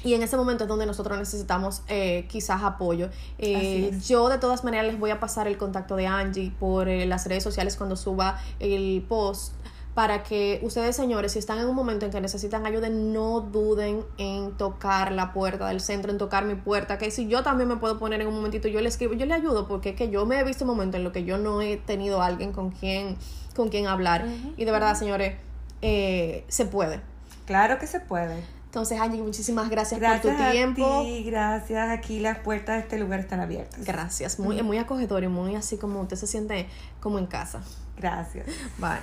y 0.03 0.13
en 0.13 0.23
ese 0.23 0.37
momento 0.37 0.63
es 0.63 0.67
donde 0.67 0.85
nosotros 0.85 1.17
necesitamos 1.17 1.81
eh, 1.87 2.25
quizás 2.29 2.63
apoyo. 2.63 3.09
Eh, 3.37 3.91
yo 4.05 4.29
de 4.29 4.37
todas 4.37 4.63
maneras 4.63 4.87
les 4.87 4.99
voy 4.99 5.11
a 5.11 5.19
pasar 5.19 5.47
el 5.47 5.57
contacto 5.57 5.95
de 5.95 6.07
Angie 6.07 6.51
por 6.59 6.87
eh, 6.87 7.05
las 7.05 7.25
redes 7.27 7.43
sociales 7.43 7.75
cuando 7.75 7.95
suba 7.95 8.39
el 8.59 9.03
post 9.07 9.53
para 9.93 10.23
que 10.23 10.59
ustedes 10.61 10.95
señores, 10.95 11.33
si 11.33 11.39
están 11.39 11.59
en 11.59 11.65
un 11.65 11.75
momento 11.75 12.05
en 12.05 12.11
que 12.11 12.21
necesitan 12.21 12.65
ayuda, 12.65 12.87
no 12.89 13.41
duden 13.41 14.05
en 14.17 14.51
tocar 14.55 15.11
la 15.11 15.33
puerta 15.33 15.67
del 15.67 15.81
centro, 15.81 16.11
en 16.11 16.17
tocar 16.17 16.45
mi 16.45 16.55
puerta, 16.55 16.97
que 16.97 17.11
si 17.11 17.27
yo 17.27 17.43
también 17.43 17.67
me 17.67 17.75
puedo 17.75 17.99
poner 17.99 18.21
en 18.21 18.27
un 18.27 18.35
momentito, 18.35 18.69
yo 18.69 18.79
le 18.79 18.87
escribo, 18.87 19.13
yo 19.13 19.25
le 19.25 19.33
ayudo, 19.33 19.67
porque 19.67 19.89
es 19.89 19.95
que 19.95 20.09
yo 20.09 20.25
me 20.25 20.39
he 20.39 20.43
visto 20.45 20.63
un 20.63 20.69
momento 20.69 20.95
en 20.95 21.03
lo 21.03 21.11
que 21.11 21.25
yo 21.25 21.37
no 21.37 21.61
he 21.61 21.75
tenido 21.75 22.21
alguien 22.21 22.53
con 22.53 22.69
quien, 22.69 23.17
con 23.55 23.67
quien 23.67 23.87
hablar. 23.87 24.25
Y 24.55 24.63
de 24.63 24.71
verdad, 24.71 24.95
señores, 24.95 25.35
se 25.81 26.65
puede. 26.71 27.01
Claro 27.45 27.77
que 27.77 27.87
se 27.87 27.99
puede. 27.99 28.41
Entonces, 28.69 29.01
Angie, 29.01 29.23
muchísimas 29.23 29.67
gracias, 29.67 29.99
por 29.99 30.19
tu 30.21 30.51
tiempo. 30.51 31.01
Sí, 31.03 31.23
gracias. 31.23 31.89
Aquí 31.89 32.19
las 32.19 32.37
puertas 32.37 32.75
de 32.75 32.81
este 32.81 32.99
lugar 32.99 33.19
están 33.19 33.39
abiertas. 33.39 33.83
Gracias. 33.83 34.37
Muy, 34.37 34.61
muy 34.61 34.77
acogedor 34.77 35.23
y 35.23 35.27
muy 35.27 35.55
así 35.55 35.77
como 35.77 35.99
usted 36.01 36.17
se 36.17 36.27
siente 36.27 36.67
como 36.99 37.17
en 37.17 37.25
casa. 37.25 37.63
Gracias. 37.97 38.45
Bye. 38.77 38.99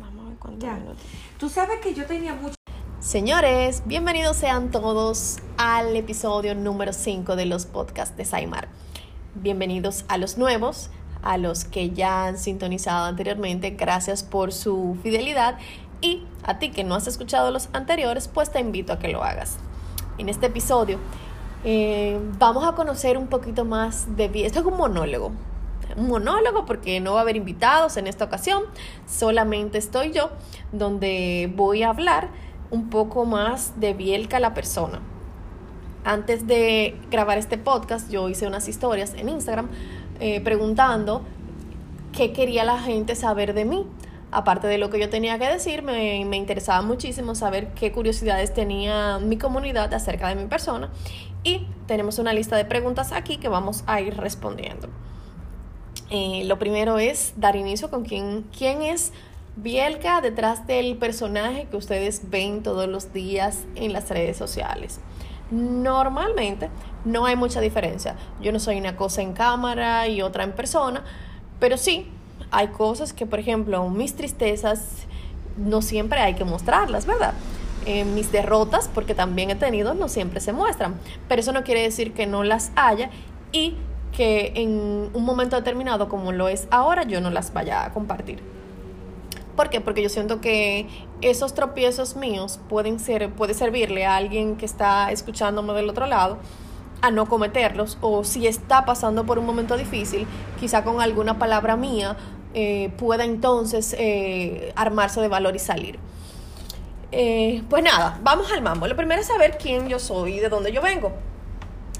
Vamos 0.00 0.26
a 0.26 0.28
ver 0.30 0.38
cuánto 0.40 0.66
Tú 1.38 1.48
sabes 1.48 1.78
que 1.78 1.94
yo 1.94 2.06
tenía 2.06 2.34
mucho. 2.34 2.56
Señores, 2.98 3.84
bienvenidos 3.86 4.36
sean 4.36 4.72
todos 4.72 5.38
al 5.58 5.94
episodio 5.94 6.56
número 6.56 6.92
5 6.92 7.36
de 7.36 7.46
los 7.46 7.66
podcasts 7.66 8.16
de 8.16 8.24
Saimar. 8.24 8.66
Bienvenidos 9.36 10.04
a 10.08 10.18
los 10.18 10.38
nuevos, 10.38 10.90
a 11.22 11.38
los 11.38 11.64
que 11.64 11.90
ya 11.90 12.26
han 12.26 12.36
sintonizado 12.36 13.04
anteriormente. 13.06 13.70
Gracias 13.70 14.24
por 14.24 14.52
su 14.52 14.98
fidelidad 15.04 15.56
y 16.02 16.24
a 16.42 16.58
ti 16.58 16.70
que 16.70 16.84
no 16.84 16.94
has 16.94 17.06
escuchado 17.06 17.50
los 17.50 17.70
anteriores, 17.72 18.28
pues 18.28 18.50
te 18.50 18.60
invito 18.60 18.92
a 18.92 18.98
que 18.98 19.08
lo 19.08 19.22
hagas. 19.22 19.56
En 20.18 20.28
este 20.28 20.46
episodio 20.46 20.98
eh, 21.64 22.18
vamos 22.38 22.66
a 22.66 22.72
conocer 22.72 23.16
un 23.16 23.28
poquito 23.28 23.64
más 23.64 24.16
de... 24.16 24.30
Esto 24.44 24.60
es 24.60 24.66
un 24.66 24.76
monólogo. 24.76 25.32
Un 25.96 26.08
monólogo 26.08 26.66
porque 26.66 27.00
no 27.00 27.14
va 27.14 27.20
a 27.20 27.22
haber 27.22 27.36
invitados 27.36 27.96
en 27.96 28.06
esta 28.06 28.24
ocasión. 28.24 28.64
Solamente 29.06 29.78
estoy 29.78 30.12
yo 30.12 30.30
donde 30.72 31.50
voy 31.54 31.84
a 31.84 31.90
hablar 31.90 32.28
un 32.70 32.90
poco 32.90 33.24
más 33.24 33.78
de 33.78 33.94
Bielka 33.94 34.40
la 34.40 34.54
persona. 34.54 35.00
Antes 36.04 36.48
de 36.48 36.96
grabar 37.10 37.38
este 37.38 37.58
podcast 37.58 38.10
yo 38.10 38.28
hice 38.28 38.48
unas 38.48 38.66
historias 38.66 39.14
en 39.14 39.28
Instagram 39.28 39.68
eh, 40.18 40.40
preguntando 40.40 41.22
qué 42.12 42.32
quería 42.32 42.64
la 42.64 42.78
gente 42.80 43.14
saber 43.14 43.54
de 43.54 43.64
mí 43.64 43.86
aparte 44.32 44.66
de 44.66 44.78
lo 44.78 44.90
que 44.90 44.98
yo 44.98 45.10
tenía 45.10 45.38
que 45.38 45.46
decir, 45.46 45.82
me, 45.82 46.16
interesaba 46.36 46.80
muchísimo 46.82 47.34
saber 47.34 47.68
qué 47.74 47.92
curiosidades 47.92 48.52
tenía 48.52 49.18
mi 49.18 49.36
comunidad 49.36 49.92
acerca 49.92 50.28
de 50.28 50.36
mi 50.36 50.46
persona 50.46 50.90
y 51.44 51.66
tenemos 51.86 52.18
una 52.18 52.32
lista 52.32 52.56
de 52.56 52.64
preguntas 52.64 53.12
aquí 53.12 53.36
que 53.36 53.48
vamos 53.48 53.84
a 53.86 54.00
ir 54.00 54.16
respondiendo. 54.16 54.88
Eh, 56.10 56.44
lo 56.46 56.58
primero 56.58 56.98
es 56.98 57.34
dar 57.36 57.56
inicio 57.56 57.90
con 57.90 58.04
quién, 58.04 58.46
quién 58.56 58.82
es 58.82 59.12
Bielka 59.54 60.22
detrás 60.22 60.66
del 60.66 60.96
personaje 60.96 61.66
que 61.70 61.76
ustedes 61.76 62.30
ven 62.30 62.62
todos 62.62 62.88
los 62.88 63.12
días 63.12 63.66
en 63.74 63.92
las 63.92 64.08
redes 64.08 64.38
sociales. 64.38 65.00
Normalmente 65.50 66.70
no 67.04 67.26
hay 67.26 67.36
mucha 67.36 67.60
diferencia. 67.60 68.16
Yo 68.40 68.50
no 68.50 68.58
soy 68.58 68.78
una 68.78 68.96
cosa 68.96 69.20
en 69.20 69.34
cámara 69.34 70.08
y 70.08 70.22
otra 70.22 70.44
en 70.44 70.52
persona, 70.52 71.04
pero 71.60 71.76
sí 71.76 72.10
hay 72.52 72.68
cosas 72.68 73.12
que, 73.12 73.26
por 73.26 73.40
ejemplo, 73.40 73.88
mis 73.88 74.14
tristezas 74.14 75.06
no 75.56 75.82
siempre 75.82 76.20
hay 76.20 76.34
que 76.34 76.44
mostrarlas, 76.44 77.06
¿verdad? 77.06 77.32
Eh, 77.86 78.04
mis 78.04 78.30
derrotas, 78.30 78.88
porque 78.94 79.14
también 79.14 79.50
he 79.50 79.56
tenido, 79.56 79.94
no 79.94 80.08
siempre 80.08 80.38
se 80.40 80.52
muestran. 80.52 80.94
Pero 81.28 81.40
eso 81.40 81.52
no 81.52 81.64
quiere 81.64 81.82
decir 81.82 82.12
que 82.12 82.26
no 82.26 82.44
las 82.44 82.70
haya 82.76 83.10
y 83.50 83.76
que 84.12 84.52
en 84.54 85.10
un 85.14 85.24
momento 85.24 85.56
determinado, 85.56 86.08
como 86.08 86.30
lo 86.30 86.48
es 86.48 86.68
ahora, 86.70 87.04
yo 87.04 87.22
no 87.22 87.30
las 87.30 87.54
vaya 87.54 87.84
a 87.84 87.92
compartir. 87.92 88.40
¿Por 89.56 89.70
qué? 89.70 89.80
Porque 89.80 90.02
yo 90.02 90.10
siento 90.10 90.40
que 90.40 90.86
esos 91.22 91.54
tropiezos 91.54 92.16
míos 92.16 92.60
pueden 92.68 92.98
ser, 92.98 93.30
puede 93.32 93.54
servirle 93.54 94.04
a 94.04 94.16
alguien 94.16 94.56
que 94.56 94.66
está 94.66 95.10
escuchándome 95.10 95.72
del 95.72 95.88
otro 95.88 96.06
lado 96.06 96.38
a 97.02 97.10
no 97.10 97.26
cometerlos 97.26 97.98
o 98.00 98.24
si 98.24 98.46
está 98.46 98.84
pasando 98.84 99.26
por 99.26 99.38
un 99.38 99.44
momento 99.44 99.76
difícil, 99.76 100.26
quizá 100.60 100.84
con 100.84 101.00
alguna 101.00 101.38
palabra 101.38 101.76
mía 101.76 102.16
eh, 102.54 102.92
pueda 102.98 103.24
entonces 103.24 103.94
eh, 103.98 104.72
armarse 104.76 105.20
de 105.20 105.28
valor 105.28 105.56
y 105.56 105.58
salir. 105.58 105.98
Eh, 107.10 107.62
pues 107.68 107.82
nada, 107.82 108.18
vamos 108.22 108.50
al 108.52 108.62
mambo. 108.62 108.86
Lo 108.86 108.96
primero 108.96 109.20
es 109.20 109.26
saber 109.26 109.58
quién 109.58 109.88
yo 109.88 109.98
soy 109.98 110.34
y 110.34 110.40
de 110.40 110.48
dónde 110.48 110.72
yo 110.72 110.82
vengo. 110.82 111.12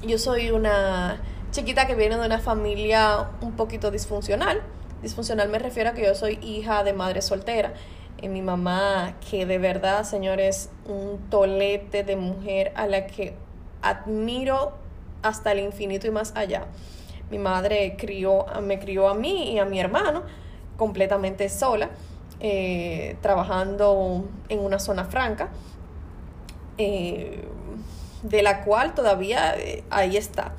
Yo 0.01 0.17
soy 0.17 0.51
una 0.51 1.21
chiquita 1.51 1.87
que 1.87 1.95
viene 1.95 2.17
de 2.17 2.25
una 2.25 2.39
familia 2.39 3.29
un 3.41 3.53
poquito 3.53 3.91
disfuncional. 3.91 4.61
Disfuncional 5.01 5.49
me 5.49 5.59
refiero 5.59 5.91
a 5.91 5.93
que 5.93 6.03
yo 6.03 6.15
soy 6.15 6.39
hija 6.41 6.83
de 6.83 6.93
madre 6.93 7.21
soltera. 7.21 7.73
mi 8.21 8.41
mamá, 8.41 9.15
que 9.29 9.45
de 9.45 9.57
verdad, 9.57 10.03
señores, 10.03 10.69
un 10.85 11.19
tolete 11.29 12.03
de 12.03 12.15
mujer 12.15 12.71
a 12.75 12.87
la 12.87 13.05
que 13.05 13.35
admiro 13.81 14.73
hasta 15.21 15.51
el 15.51 15.59
infinito 15.59 16.07
y 16.07 16.11
más 16.11 16.33
allá. 16.35 16.65
Mi 17.33 17.39
madre 17.39 17.95
crió, 17.97 18.45
me 18.61 18.77
crió 18.77 19.09
a 19.09 19.15
mí 19.15 19.53
y 19.53 19.57
a 19.57 19.65
mi 19.65 19.79
hermano 19.79 20.21
completamente 20.77 21.49
sola, 21.49 21.89
eh, 22.39 23.17
trabajando 23.21 24.25
en 24.49 24.59
una 24.59 24.77
zona 24.77 25.05
franca, 25.05 25.49
eh, 26.77 27.43
de 28.21 28.43
la 28.43 28.61
cual 28.61 28.93
todavía 28.93 29.55
eh, 29.57 29.83
ahí 29.89 30.15
está. 30.15 30.53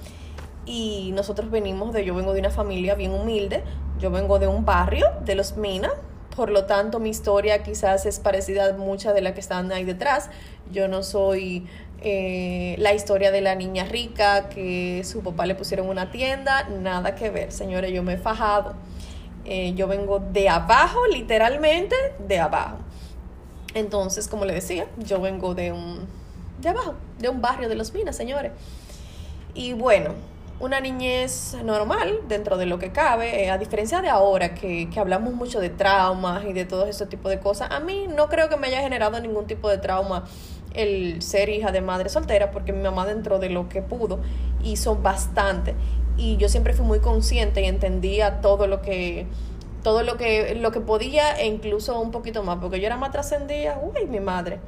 Y 0.67 1.13
nosotros 1.15 1.49
venimos 1.49 1.93
de, 1.93 2.05
yo 2.05 2.13
vengo 2.13 2.33
de 2.33 2.41
una 2.41 2.51
familia 2.51 2.97
bien 2.97 3.13
humilde, 3.13 3.63
yo 4.01 4.11
vengo 4.11 4.41
de 4.41 4.49
un 4.49 4.65
barrio 4.65 5.07
de 5.25 5.37
los 5.37 5.57
Minas, 5.57 5.93
por 6.35 6.51
lo 6.51 6.65
tanto 6.65 6.99
mi 6.99 7.11
historia 7.11 7.63
quizás 7.63 8.05
es 8.05 8.19
parecida 8.19 8.67
a 8.67 8.73
mucha 8.73 9.13
de 9.13 9.21
la 9.21 9.33
que 9.33 9.39
están 9.39 9.71
ahí 9.71 9.85
detrás. 9.85 10.29
Yo 10.73 10.89
no 10.89 11.05
soy 11.05 11.69
la 12.79 12.95
historia 12.95 13.31
de 13.31 13.41
la 13.41 13.55
niña 13.55 13.85
rica 13.85 14.49
que 14.49 15.03
su 15.05 15.23
papá 15.23 15.47
le 15.47 15.55
pusieron 15.55 15.89
una 15.89 16.11
tienda, 16.11 16.69
nada 16.69 17.15
que 17.15 17.31
ver, 17.31 17.53
señores, 17.53 17.93
yo 17.93 18.03
me 18.03 18.15
he 18.15 18.19
fajado 18.19 18.75
eh, 19.47 19.75
yo 19.75 19.87
vengo 19.87 20.21
de 20.21 20.49
abajo, 20.49 21.07
literalmente 21.07 21.95
de 22.19 22.39
abajo. 22.39 22.79
Entonces, 23.75 24.29
como 24.29 24.45
le 24.45 24.55
decía, 24.55 24.87
yo 24.99 25.21
vengo 25.21 25.55
de 25.55 25.73
un, 25.73 26.07
de 26.61 26.71
abajo, 26.71 26.95
de 27.19 27.29
un 27.29 27.43
barrio 27.43 27.69
de 27.69 27.75
los 27.75 27.93
Minas, 27.93 28.17
señores. 28.17 28.53
Y 29.53 29.75
bueno, 29.75 30.13
una 30.61 30.81
niñez 30.81 31.57
normal 31.63 32.21
dentro 32.27 32.57
de 32.57 32.67
lo 32.67 32.79
que 32.79 32.91
cabe, 32.93 33.45
eh, 33.45 33.51
a 33.51 33.59
diferencia 33.59 34.01
de 34.01 34.09
ahora 34.09 34.55
que, 34.55 34.89
que, 34.89 34.99
hablamos 35.01 35.35
mucho 35.35 35.61
de 35.61 35.69
traumas 35.69 36.45
y 36.45 36.53
de 36.53 36.65
todo 36.65 36.87
ese 36.87 37.07
tipo 37.07 37.29
de 37.29 37.39
cosas, 37.39 37.71
a 37.71 37.81
mí 37.81 38.07
no 38.09 38.29
creo 38.29 38.49
que 38.49 38.57
me 38.57 38.69
haya 38.69 38.81
generado 38.81 39.21
ningún 39.21 39.47
tipo 39.47 39.69
de 39.69 39.79
trauma 39.79 40.25
el 40.75 41.23
ser 41.23 41.49
hija 41.49 41.73
de 41.73 41.81
madre 41.81 42.09
soltera, 42.09 42.51
porque 42.51 42.73
mi 42.73 42.83
mamá 42.83 43.07
dentro 43.07 43.39
de 43.39 43.51
lo 43.51 43.69
que 43.69 43.83
pudo 43.83 44.21
hizo 44.63 44.97
bastante 44.97 45.75
y 46.17 46.37
yo 46.37 46.49
siempre 46.49 46.75
fui 46.75 46.85
muy 46.85 47.01
consciente 47.01 47.63
y 47.63 47.65
entendía 47.65 48.41
todo 48.41 48.67
lo 48.67 48.83
que 48.83 49.27
todo 49.83 50.03
lo 50.03 50.17
que 50.17 50.55
lo 50.55 50.71
que 50.71 50.81
podía 50.81 51.39
e 51.39 51.47
incluso 51.47 52.01
un 52.01 52.11
poquito 52.11 52.43
más, 52.43 52.59
porque 52.61 52.81
yo 52.81 52.87
era 52.87 52.97
más 52.97 53.11
trascendida, 53.11 53.81
uy, 53.83 54.07
mi 54.07 54.21
madre. 54.21 54.61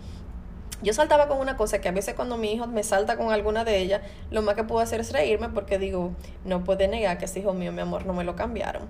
Yo 0.83 0.93
saltaba 0.93 1.27
con 1.27 1.39
una 1.39 1.57
cosa 1.57 1.81
que 1.81 1.89
a 1.89 1.93
veces 1.93 2.15
cuando 2.15 2.37
mi 2.37 2.53
hijo 2.53 2.67
me 2.67 2.83
salta 2.83 3.17
con 3.17 3.33
alguna 3.33 3.65
de 3.65 3.79
ellas, 3.79 4.03
lo 4.31 4.43
más 4.43 4.57
que 4.57 4.65
puedo 4.65 4.83
hacer 4.83 5.01
es 5.01 5.11
reírme 5.11 5.49
porque 5.49 5.79
digo, 5.79 6.13
no 6.45 6.65
puede 6.65 6.87
negar 6.87 7.17
que 7.17 7.25
ese 7.25 7.41
hijo 7.41 7.55
mío, 7.55 7.73
mi 7.73 7.81
amor, 7.81 8.05
no 8.05 8.13
me 8.13 8.25
lo 8.25 8.37
cambiaron. 8.37 8.83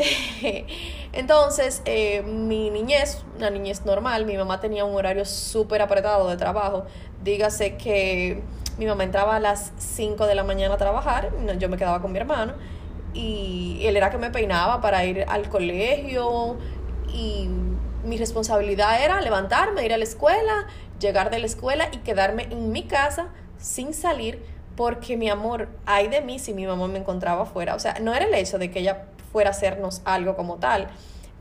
Entonces, 1.12 1.82
eh, 1.84 2.22
mi 2.22 2.70
niñez, 2.70 3.22
una 3.36 3.50
niñez 3.50 3.84
normal, 3.84 4.24
mi 4.26 4.36
mamá 4.36 4.60
tenía 4.60 4.84
un 4.84 4.94
horario 4.94 5.24
súper 5.24 5.82
apretado 5.82 6.28
de 6.28 6.36
trabajo. 6.36 6.84
Dígase 7.22 7.76
que 7.76 8.42
mi 8.78 8.86
mamá 8.86 9.04
entraba 9.04 9.36
a 9.36 9.40
las 9.40 9.72
5 9.78 10.26
de 10.26 10.34
la 10.34 10.44
mañana 10.44 10.74
a 10.74 10.78
trabajar, 10.78 11.30
yo 11.58 11.68
me 11.68 11.76
quedaba 11.76 12.00
con 12.00 12.12
mi 12.12 12.18
hermano 12.18 12.54
y 13.12 13.80
él 13.84 13.96
era 13.96 14.10
que 14.10 14.18
me 14.18 14.30
peinaba 14.30 14.80
para 14.80 15.04
ir 15.04 15.24
al 15.28 15.48
colegio 15.48 16.56
y 17.12 17.48
mi 18.04 18.16
responsabilidad 18.16 19.02
era 19.02 19.20
levantarme, 19.20 19.84
ir 19.84 19.92
a 19.92 19.98
la 19.98 20.04
escuela, 20.04 20.66
llegar 20.98 21.30
de 21.30 21.38
la 21.38 21.46
escuela 21.46 21.88
y 21.92 21.98
quedarme 21.98 22.44
en 22.44 22.72
mi 22.72 22.84
casa 22.84 23.28
sin 23.58 23.92
salir 23.92 24.42
porque 24.76 25.16
mi 25.16 25.28
amor, 25.28 25.68
ay 25.84 26.08
de 26.08 26.22
mí 26.22 26.38
si 26.38 26.54
mi 26.54 26.66
mamá 26.66 26.88
me 26.88 26.98
encontraba 26.98 27.42
afuera. 27.42 27.74
O 27.74 27.78
sea, 27.78 27.98
no 28.00 28.14
era 28.14 28.24
el 28.24 28.34
hecho 28.34 28.58
de 28.58 28.70
que 28.70 28.80
ella 28.80 29.06
fuera 29.32 29.50
a 29.50 29.52
hacernos 29.52 30.02
algo 30.04 30.36
como 30.36 30.56
tal, 30.56 30.88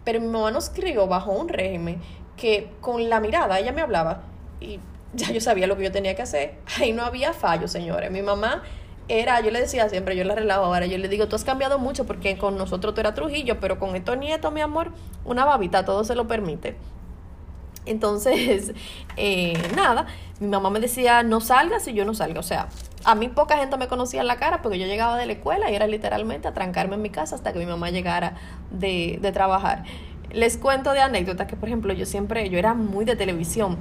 pero 0.03 0.19
mi 0.19 0.27
mamá 0.27 0.51
nos 0.51 0.69
crió 0.69 1.07
bajo 1.07 1.31
un 1.31 1.49
régimen 1.49 2.01
que 2.37 2.71
con 2.81 3.09
la 3.09 3.19
mirada 3.19 3.59
ella 3.59 3.71
me 3.71 3.81
hablaba 3.81 4.21
y 4.59 4.79
ya 5.13 5.31
yo 5.31 5.41
sabía 5.41 5.67
lo 5.67 5.77
que 5.77 5.83
yo 5.83 5.91
tenía 5.91 6.15
que 6.15 6.21
hacer. 6.21 6.55
Ahí 6.79 6.93
no 6.93 7.03
había 7.03 7.33
fallo, 7.33 7.67
señores. 7.67 8.11
Mi 8.11 8.21
mamá 8.21 8.63
era, 9.07 9.41
yo 9.41 9.51
le 9.51 9.59
decía 9.59 9.89
siempre, 9.89 10.15
yo 10.15 10.23
la 10.23 10.35
relajo 10.35 10.63
ahora, 10.63 10.85
yo 10.85 10.97
le 10.97 11.07
digo, 11.07 11.27
tú 11.27 11.35
has 11.35 11.43
cambiado 11.43 11.79
mucho 11.79 12.05
porque 12.05 12.37
con 12.37 12.57
nosotros 12.57 12.93
tú 12.93 13.01
eras 13.01 13.15
Trujillo, 13.15 13.59
pero 13.59 13.79
con 13.79 13.95
estos 13.95 14.17
nietos, 14.17 14.53
mi 14.53 14.61
amor, 14.61 14.91
una 15.25 15.45
babita, 15.45 15.83
todo 15.83 16.03
se 16.03 16.15
lo 16.15 16.27
permite. 16.27 16.75
Entonces, 17.85 18.73
eh, 19.17 19.53
nada, 19.75 20.07
mi 20.39 20.47
mamá 20.47 20.69
me 20.69 20.79
decía, 20.79 21.23
no 21.23 21.41
salgas 21.41 21.87
y 21.87 21.93
yo 21.93 22.05
no 22.05 22.13
salga. 22.13 22.39
O 22.39 22.43
sea, 22.43 22.69
a 23.05 23.15
mí 23.15 23.29
poca 23.29 23.57
gente 23.57 23.77
me 23.77 23.87
conocía 23.87 24.21
en 24.21 24.27
la 24.27 24.37
cara 24.37 24.61
porque 24.61 24.79
yo 24.79 24.85
llegaba 24.85 25.17
de 25.17 25.25
la 25.25 25.33
escuela 25.33 25.71
y 25.71 25.75
era 25.75 25.87
literalmente 25.87 26.47
a 26.47 26.53
trancarme 26.53 26.95
en 26.95 27.01
mi 27.01 27.09
casa 27.09 27.35
hasta 27.35 27.53
que 27.53 27.59
mi 27.59 27.65
mamá 27.65 27.89
llegara 27.89 28.35
de, 28.71 29.19
de 29.21 29.31
trabajar. 29.31 29.83
Les 30.31 30.57
cuento 30.57 30.91
de 30.93 31.01
anécdotas 31.01 31.47
que, 31.47 31.55
por 31.55 31.69
ejemplo, 31.69 31.93
yo 31.93 32.05
siempre, 32.05 32.49
yo 32.49 32.59
era 32.59 32.73
muy 32.73 33.05
de 33.05 33.15
televisión. 33.15 33.77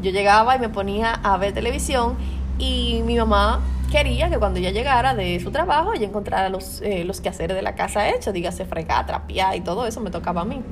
Yo 0.00 0.12
llegaba 0.12 0.54
y 0.54 0.60
me 0.60 0.68
ponía 0.68 1.12
a 1.12 1.36
ver 1.38 1.52
televisión 1.52 2.16
y 2.58 3.02
mi 3.04 3.16
mamá 3.16 3.60
quería 3.90 4.28
que 4.30 4.38
cuando 4.38 4.58
ella 4.58 4.70
llegara 4.70 5.14
de 5.14 5.40
su 5.40 5.50
trabajo 5.50 5.94
ella 5.94 6.06
encontrara 6.06 6.48
los, 6.48 6.80
eh, 6.82 7.04
los 7.04 7.20
quehaceres 7.20 7.56
de 7.56 7.62
la 7.62 7.74
casa 7.74 8.08
hechos, 8.10 8.34
dígase 8.34 8.64
fregar, 8.64 9.06
trapear 9.06 9.56
y 9.56 9.60
todo 9.60 9.86
eso 9.86 10.00
me 10.00 10.10
tocaba 10.10 10.42
a 10.42 10.44
mí. 10.44 10.62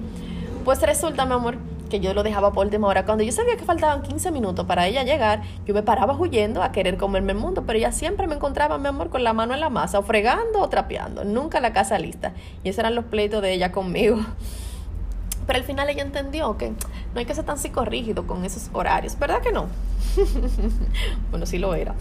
Pues 0.65 0.81
resulta, 0.83 1.25
mi 1.25 1.33
amor, 1.33 1.59
que 1.89 2.01
yo 2.01 2.15
lo 2.15 2.23
dejaba 2.23 2.53
por 2.53 2.67
última 2.67 2.89
hora. 2.89 3.05
Cuando 3.05 3.25
yo 3.25 3.33
sabía 3.33 3.57
que 3.57 3.65
faltaban 3.65 4.03
15 4.03 4.31
minutos 4.31 4.67
para 4.67 4.87
ella 4.87 5.03
llegar, 5.03 5.43
yo 5.65 5.75
me 5.75 5.83
paraba 5.83 6.15
huyendo 6.15 6.63
a 6.63 6.73
querer 6.73 6.97
comerme 6.97 7.33
el 7.33 7.39
mundo, 7.39 7.65
pero 7.67 7.79
ella 7.79 7.93
siempre 7.93 8.27
me 8.27 8.35
encontraba, 8.35 8.79
mi 8.79 8.89
amor, 8.89 9.11
con 9.11 9.25
la 9.25 9.33
mano 9.33 9.55
en 9.55 9.61
la 9.61 9.71
masa, 9.71 9.99
o 9.99 10.03
fregando 10.03 10.61
o 10.61 10.69
trapeando, 10.69 11.25
nunca 11.25 11.61
la 11.61 11.73
casa 11.73 11.99
lista. 11.99 12.33
Y 12.65 12.69
esos 12.69 12.81
eran 12.81 12.95
los 12.95 13.05
pleitos 13.07 13.43
de 13.43 13.53
ella 13.53 13.73
conmigo. 13.73 14.19
Pero 15.47 15.59
al 15.59 15.65
final 15.65 15.89
ella 15.89 16.03
entendió 16.03 16.57
que 16.59 16.71
no 16.71 17.21
hay 17.21 17.25
que 17.25 17.35
ser 17.35 17.45
tan 17.45 17.59
psicorrígido 17.59 18.27
con 18.27 18.45
esos 18.45 18.69
horarios, 18.73 19.19
¿verdad 19.19 19.41
que 19.41 19.53
no? 19.53 19.67
bueno, 21.31 21.47
sí 21.47 21.59
lo 21.59 21.75
era. 21.75 21.95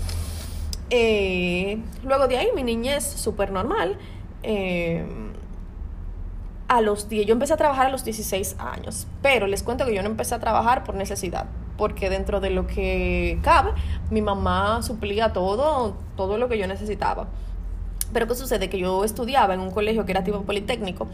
Eh, 0.90 1.80
luego 2.04 2.28
de 2.28 2.38
ahí, 2.38 2.48
mi 2.56 2.64
niñez 2.64 3.04
súper 3.04 3.52
normal. 3.52 3.98
Eh, 4.42 5.06
a 6.68 6.82
los 6.82 7.10
10, 7.10 7.28
yo 7.28 7.34
empecé 7.34 7.54
a 7.54 7.58
trabajar 7.58 7.88
a 7.88 7.90
los 7.90 8.04
16 8.04 8.56
años, 8.60 9.08
pero 9.22 9.48
les 9.48 9.64
cuento 9.64 9.86
que 9.86 9.94
yo 9.94 10.02
no 10.02 10.10
empecé 10.10 10.36
a 10.36 10.40
trabajar 10.40 10.84
por 10.84 10.96
necesidad, 10.96 11.46
porque 11.78 12.10
dentro 12.10 12.40
de 12.40 12.50
lo 12.50 12.66
que 12.66 13.40
cabe, 13.44 13.72
mi 14.10 14.22
mamá 14.22 14.82
suplía 14.82 15.32
todo, 15.34 15.96
todo 16.16 16.38
lo 16.38 16.50
que 16.50 16.58
yo 16.58 16.68
necesitaba. 16.68 17.28
Pero 18.14 18.28
¿qué 18.28 18.36
sucede? 18.36 18.70
Que 18.70 18.80
yo 18.80 19.04
estudiaba 19.04 19.54
en 19.54 19.60
un 19.60 19.72
colegio 19.72 20.06
que 20.06 20.12
era 20.12 20.24
tipo 20.24 20.42
politécnico 20.42 21.08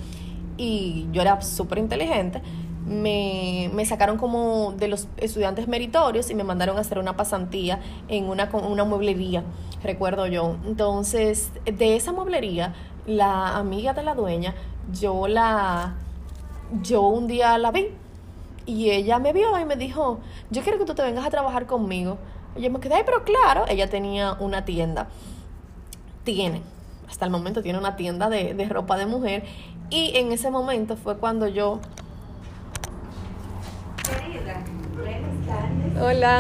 y 0.58 1.08
yo 1.12 1.22
era 1.22 1.42
súper 1.42 1.80
inteligente, 1.80 2.42
me, 2.88 3.70
me, 3.74 3.86
sacaron 3.86 4.18
como 4.18 4.74
de 4.74 4.88
los 4.88 5.08
estudiantes 5.18 5.68
meritorios 5.68 6.30
y 6.30 6.36
me 6.36 6.44
mandaron 6.44 6.78
a 6.78 6.82
hacer 6.82 7.00
una 7.00 7.16
pasantía 7.16 7.80
en 8.08 8.26
una, 8.26 8.50
una 8.54 8.84
mueblería, 8.84 9.44
recuerdo 9.84 10.28
yo. 10.28 10.58
Entonces, 10.66 11.52
de 11.66 11.96
esa 11.96 12.12
mueblería, 12.12 12.74
la 13.06 13.58
amiga 13.58 13.94
de 13.94 14.04
la 14.04 14.14
dueña, 14.14 14.56
yo 14.94 15.28
la, 15.28 15.96
yo 16.82 17.02
un 17.02 17.28
día 17.28 17.58
la 17.58 17.72
vi 17.72 17.90
y 18.66 18.92
ella 18.92 19.20
me 19.20 19.34
vio 19.34 19.58
y 19.60 19.66
me 19.66 19.76
dijo, 19.76 20.20
yo 20.50 20.62
quiero 20.62 20.78
que 20.78 20.86
tú 20.86 20.94
te 20.94 21.02
vengas 21.04 21.26
a 21.26 21.30
trabajar 21.30 21.66
conmigo. 21.66 22.18
Y 22.56 22.62
yo 22.62 22.72
me 22.72 22.80
quedé, 22.80 23.04
pero 23.04 23.24
claro, 23.24 23.66
ella 23.68 23.90
tenía 23.90 24.34
una 24.34 24.66
tienda. 24.66 25.08
Tiene, 26.24 26.62
hasta 27.10 27.26
el 27.26 27.32
momento 27.32 27.62
tiene 27.62 27.80
una 27.80 27.96
tienda 27.96 28.30
de, 28.30 28.54
de 28.54 28.66
ropa 28.66 28.98
de 28.98 29.06
mujer 29.06 29.44
y 29.90 30.16
en 30.16 30.32
ese 30.32 30.52
momento 30.52 30.96
fue 30.96 31.18
cuando 31.18 31.48
yo... 31.48 31.80
Hola. 36.02 36.40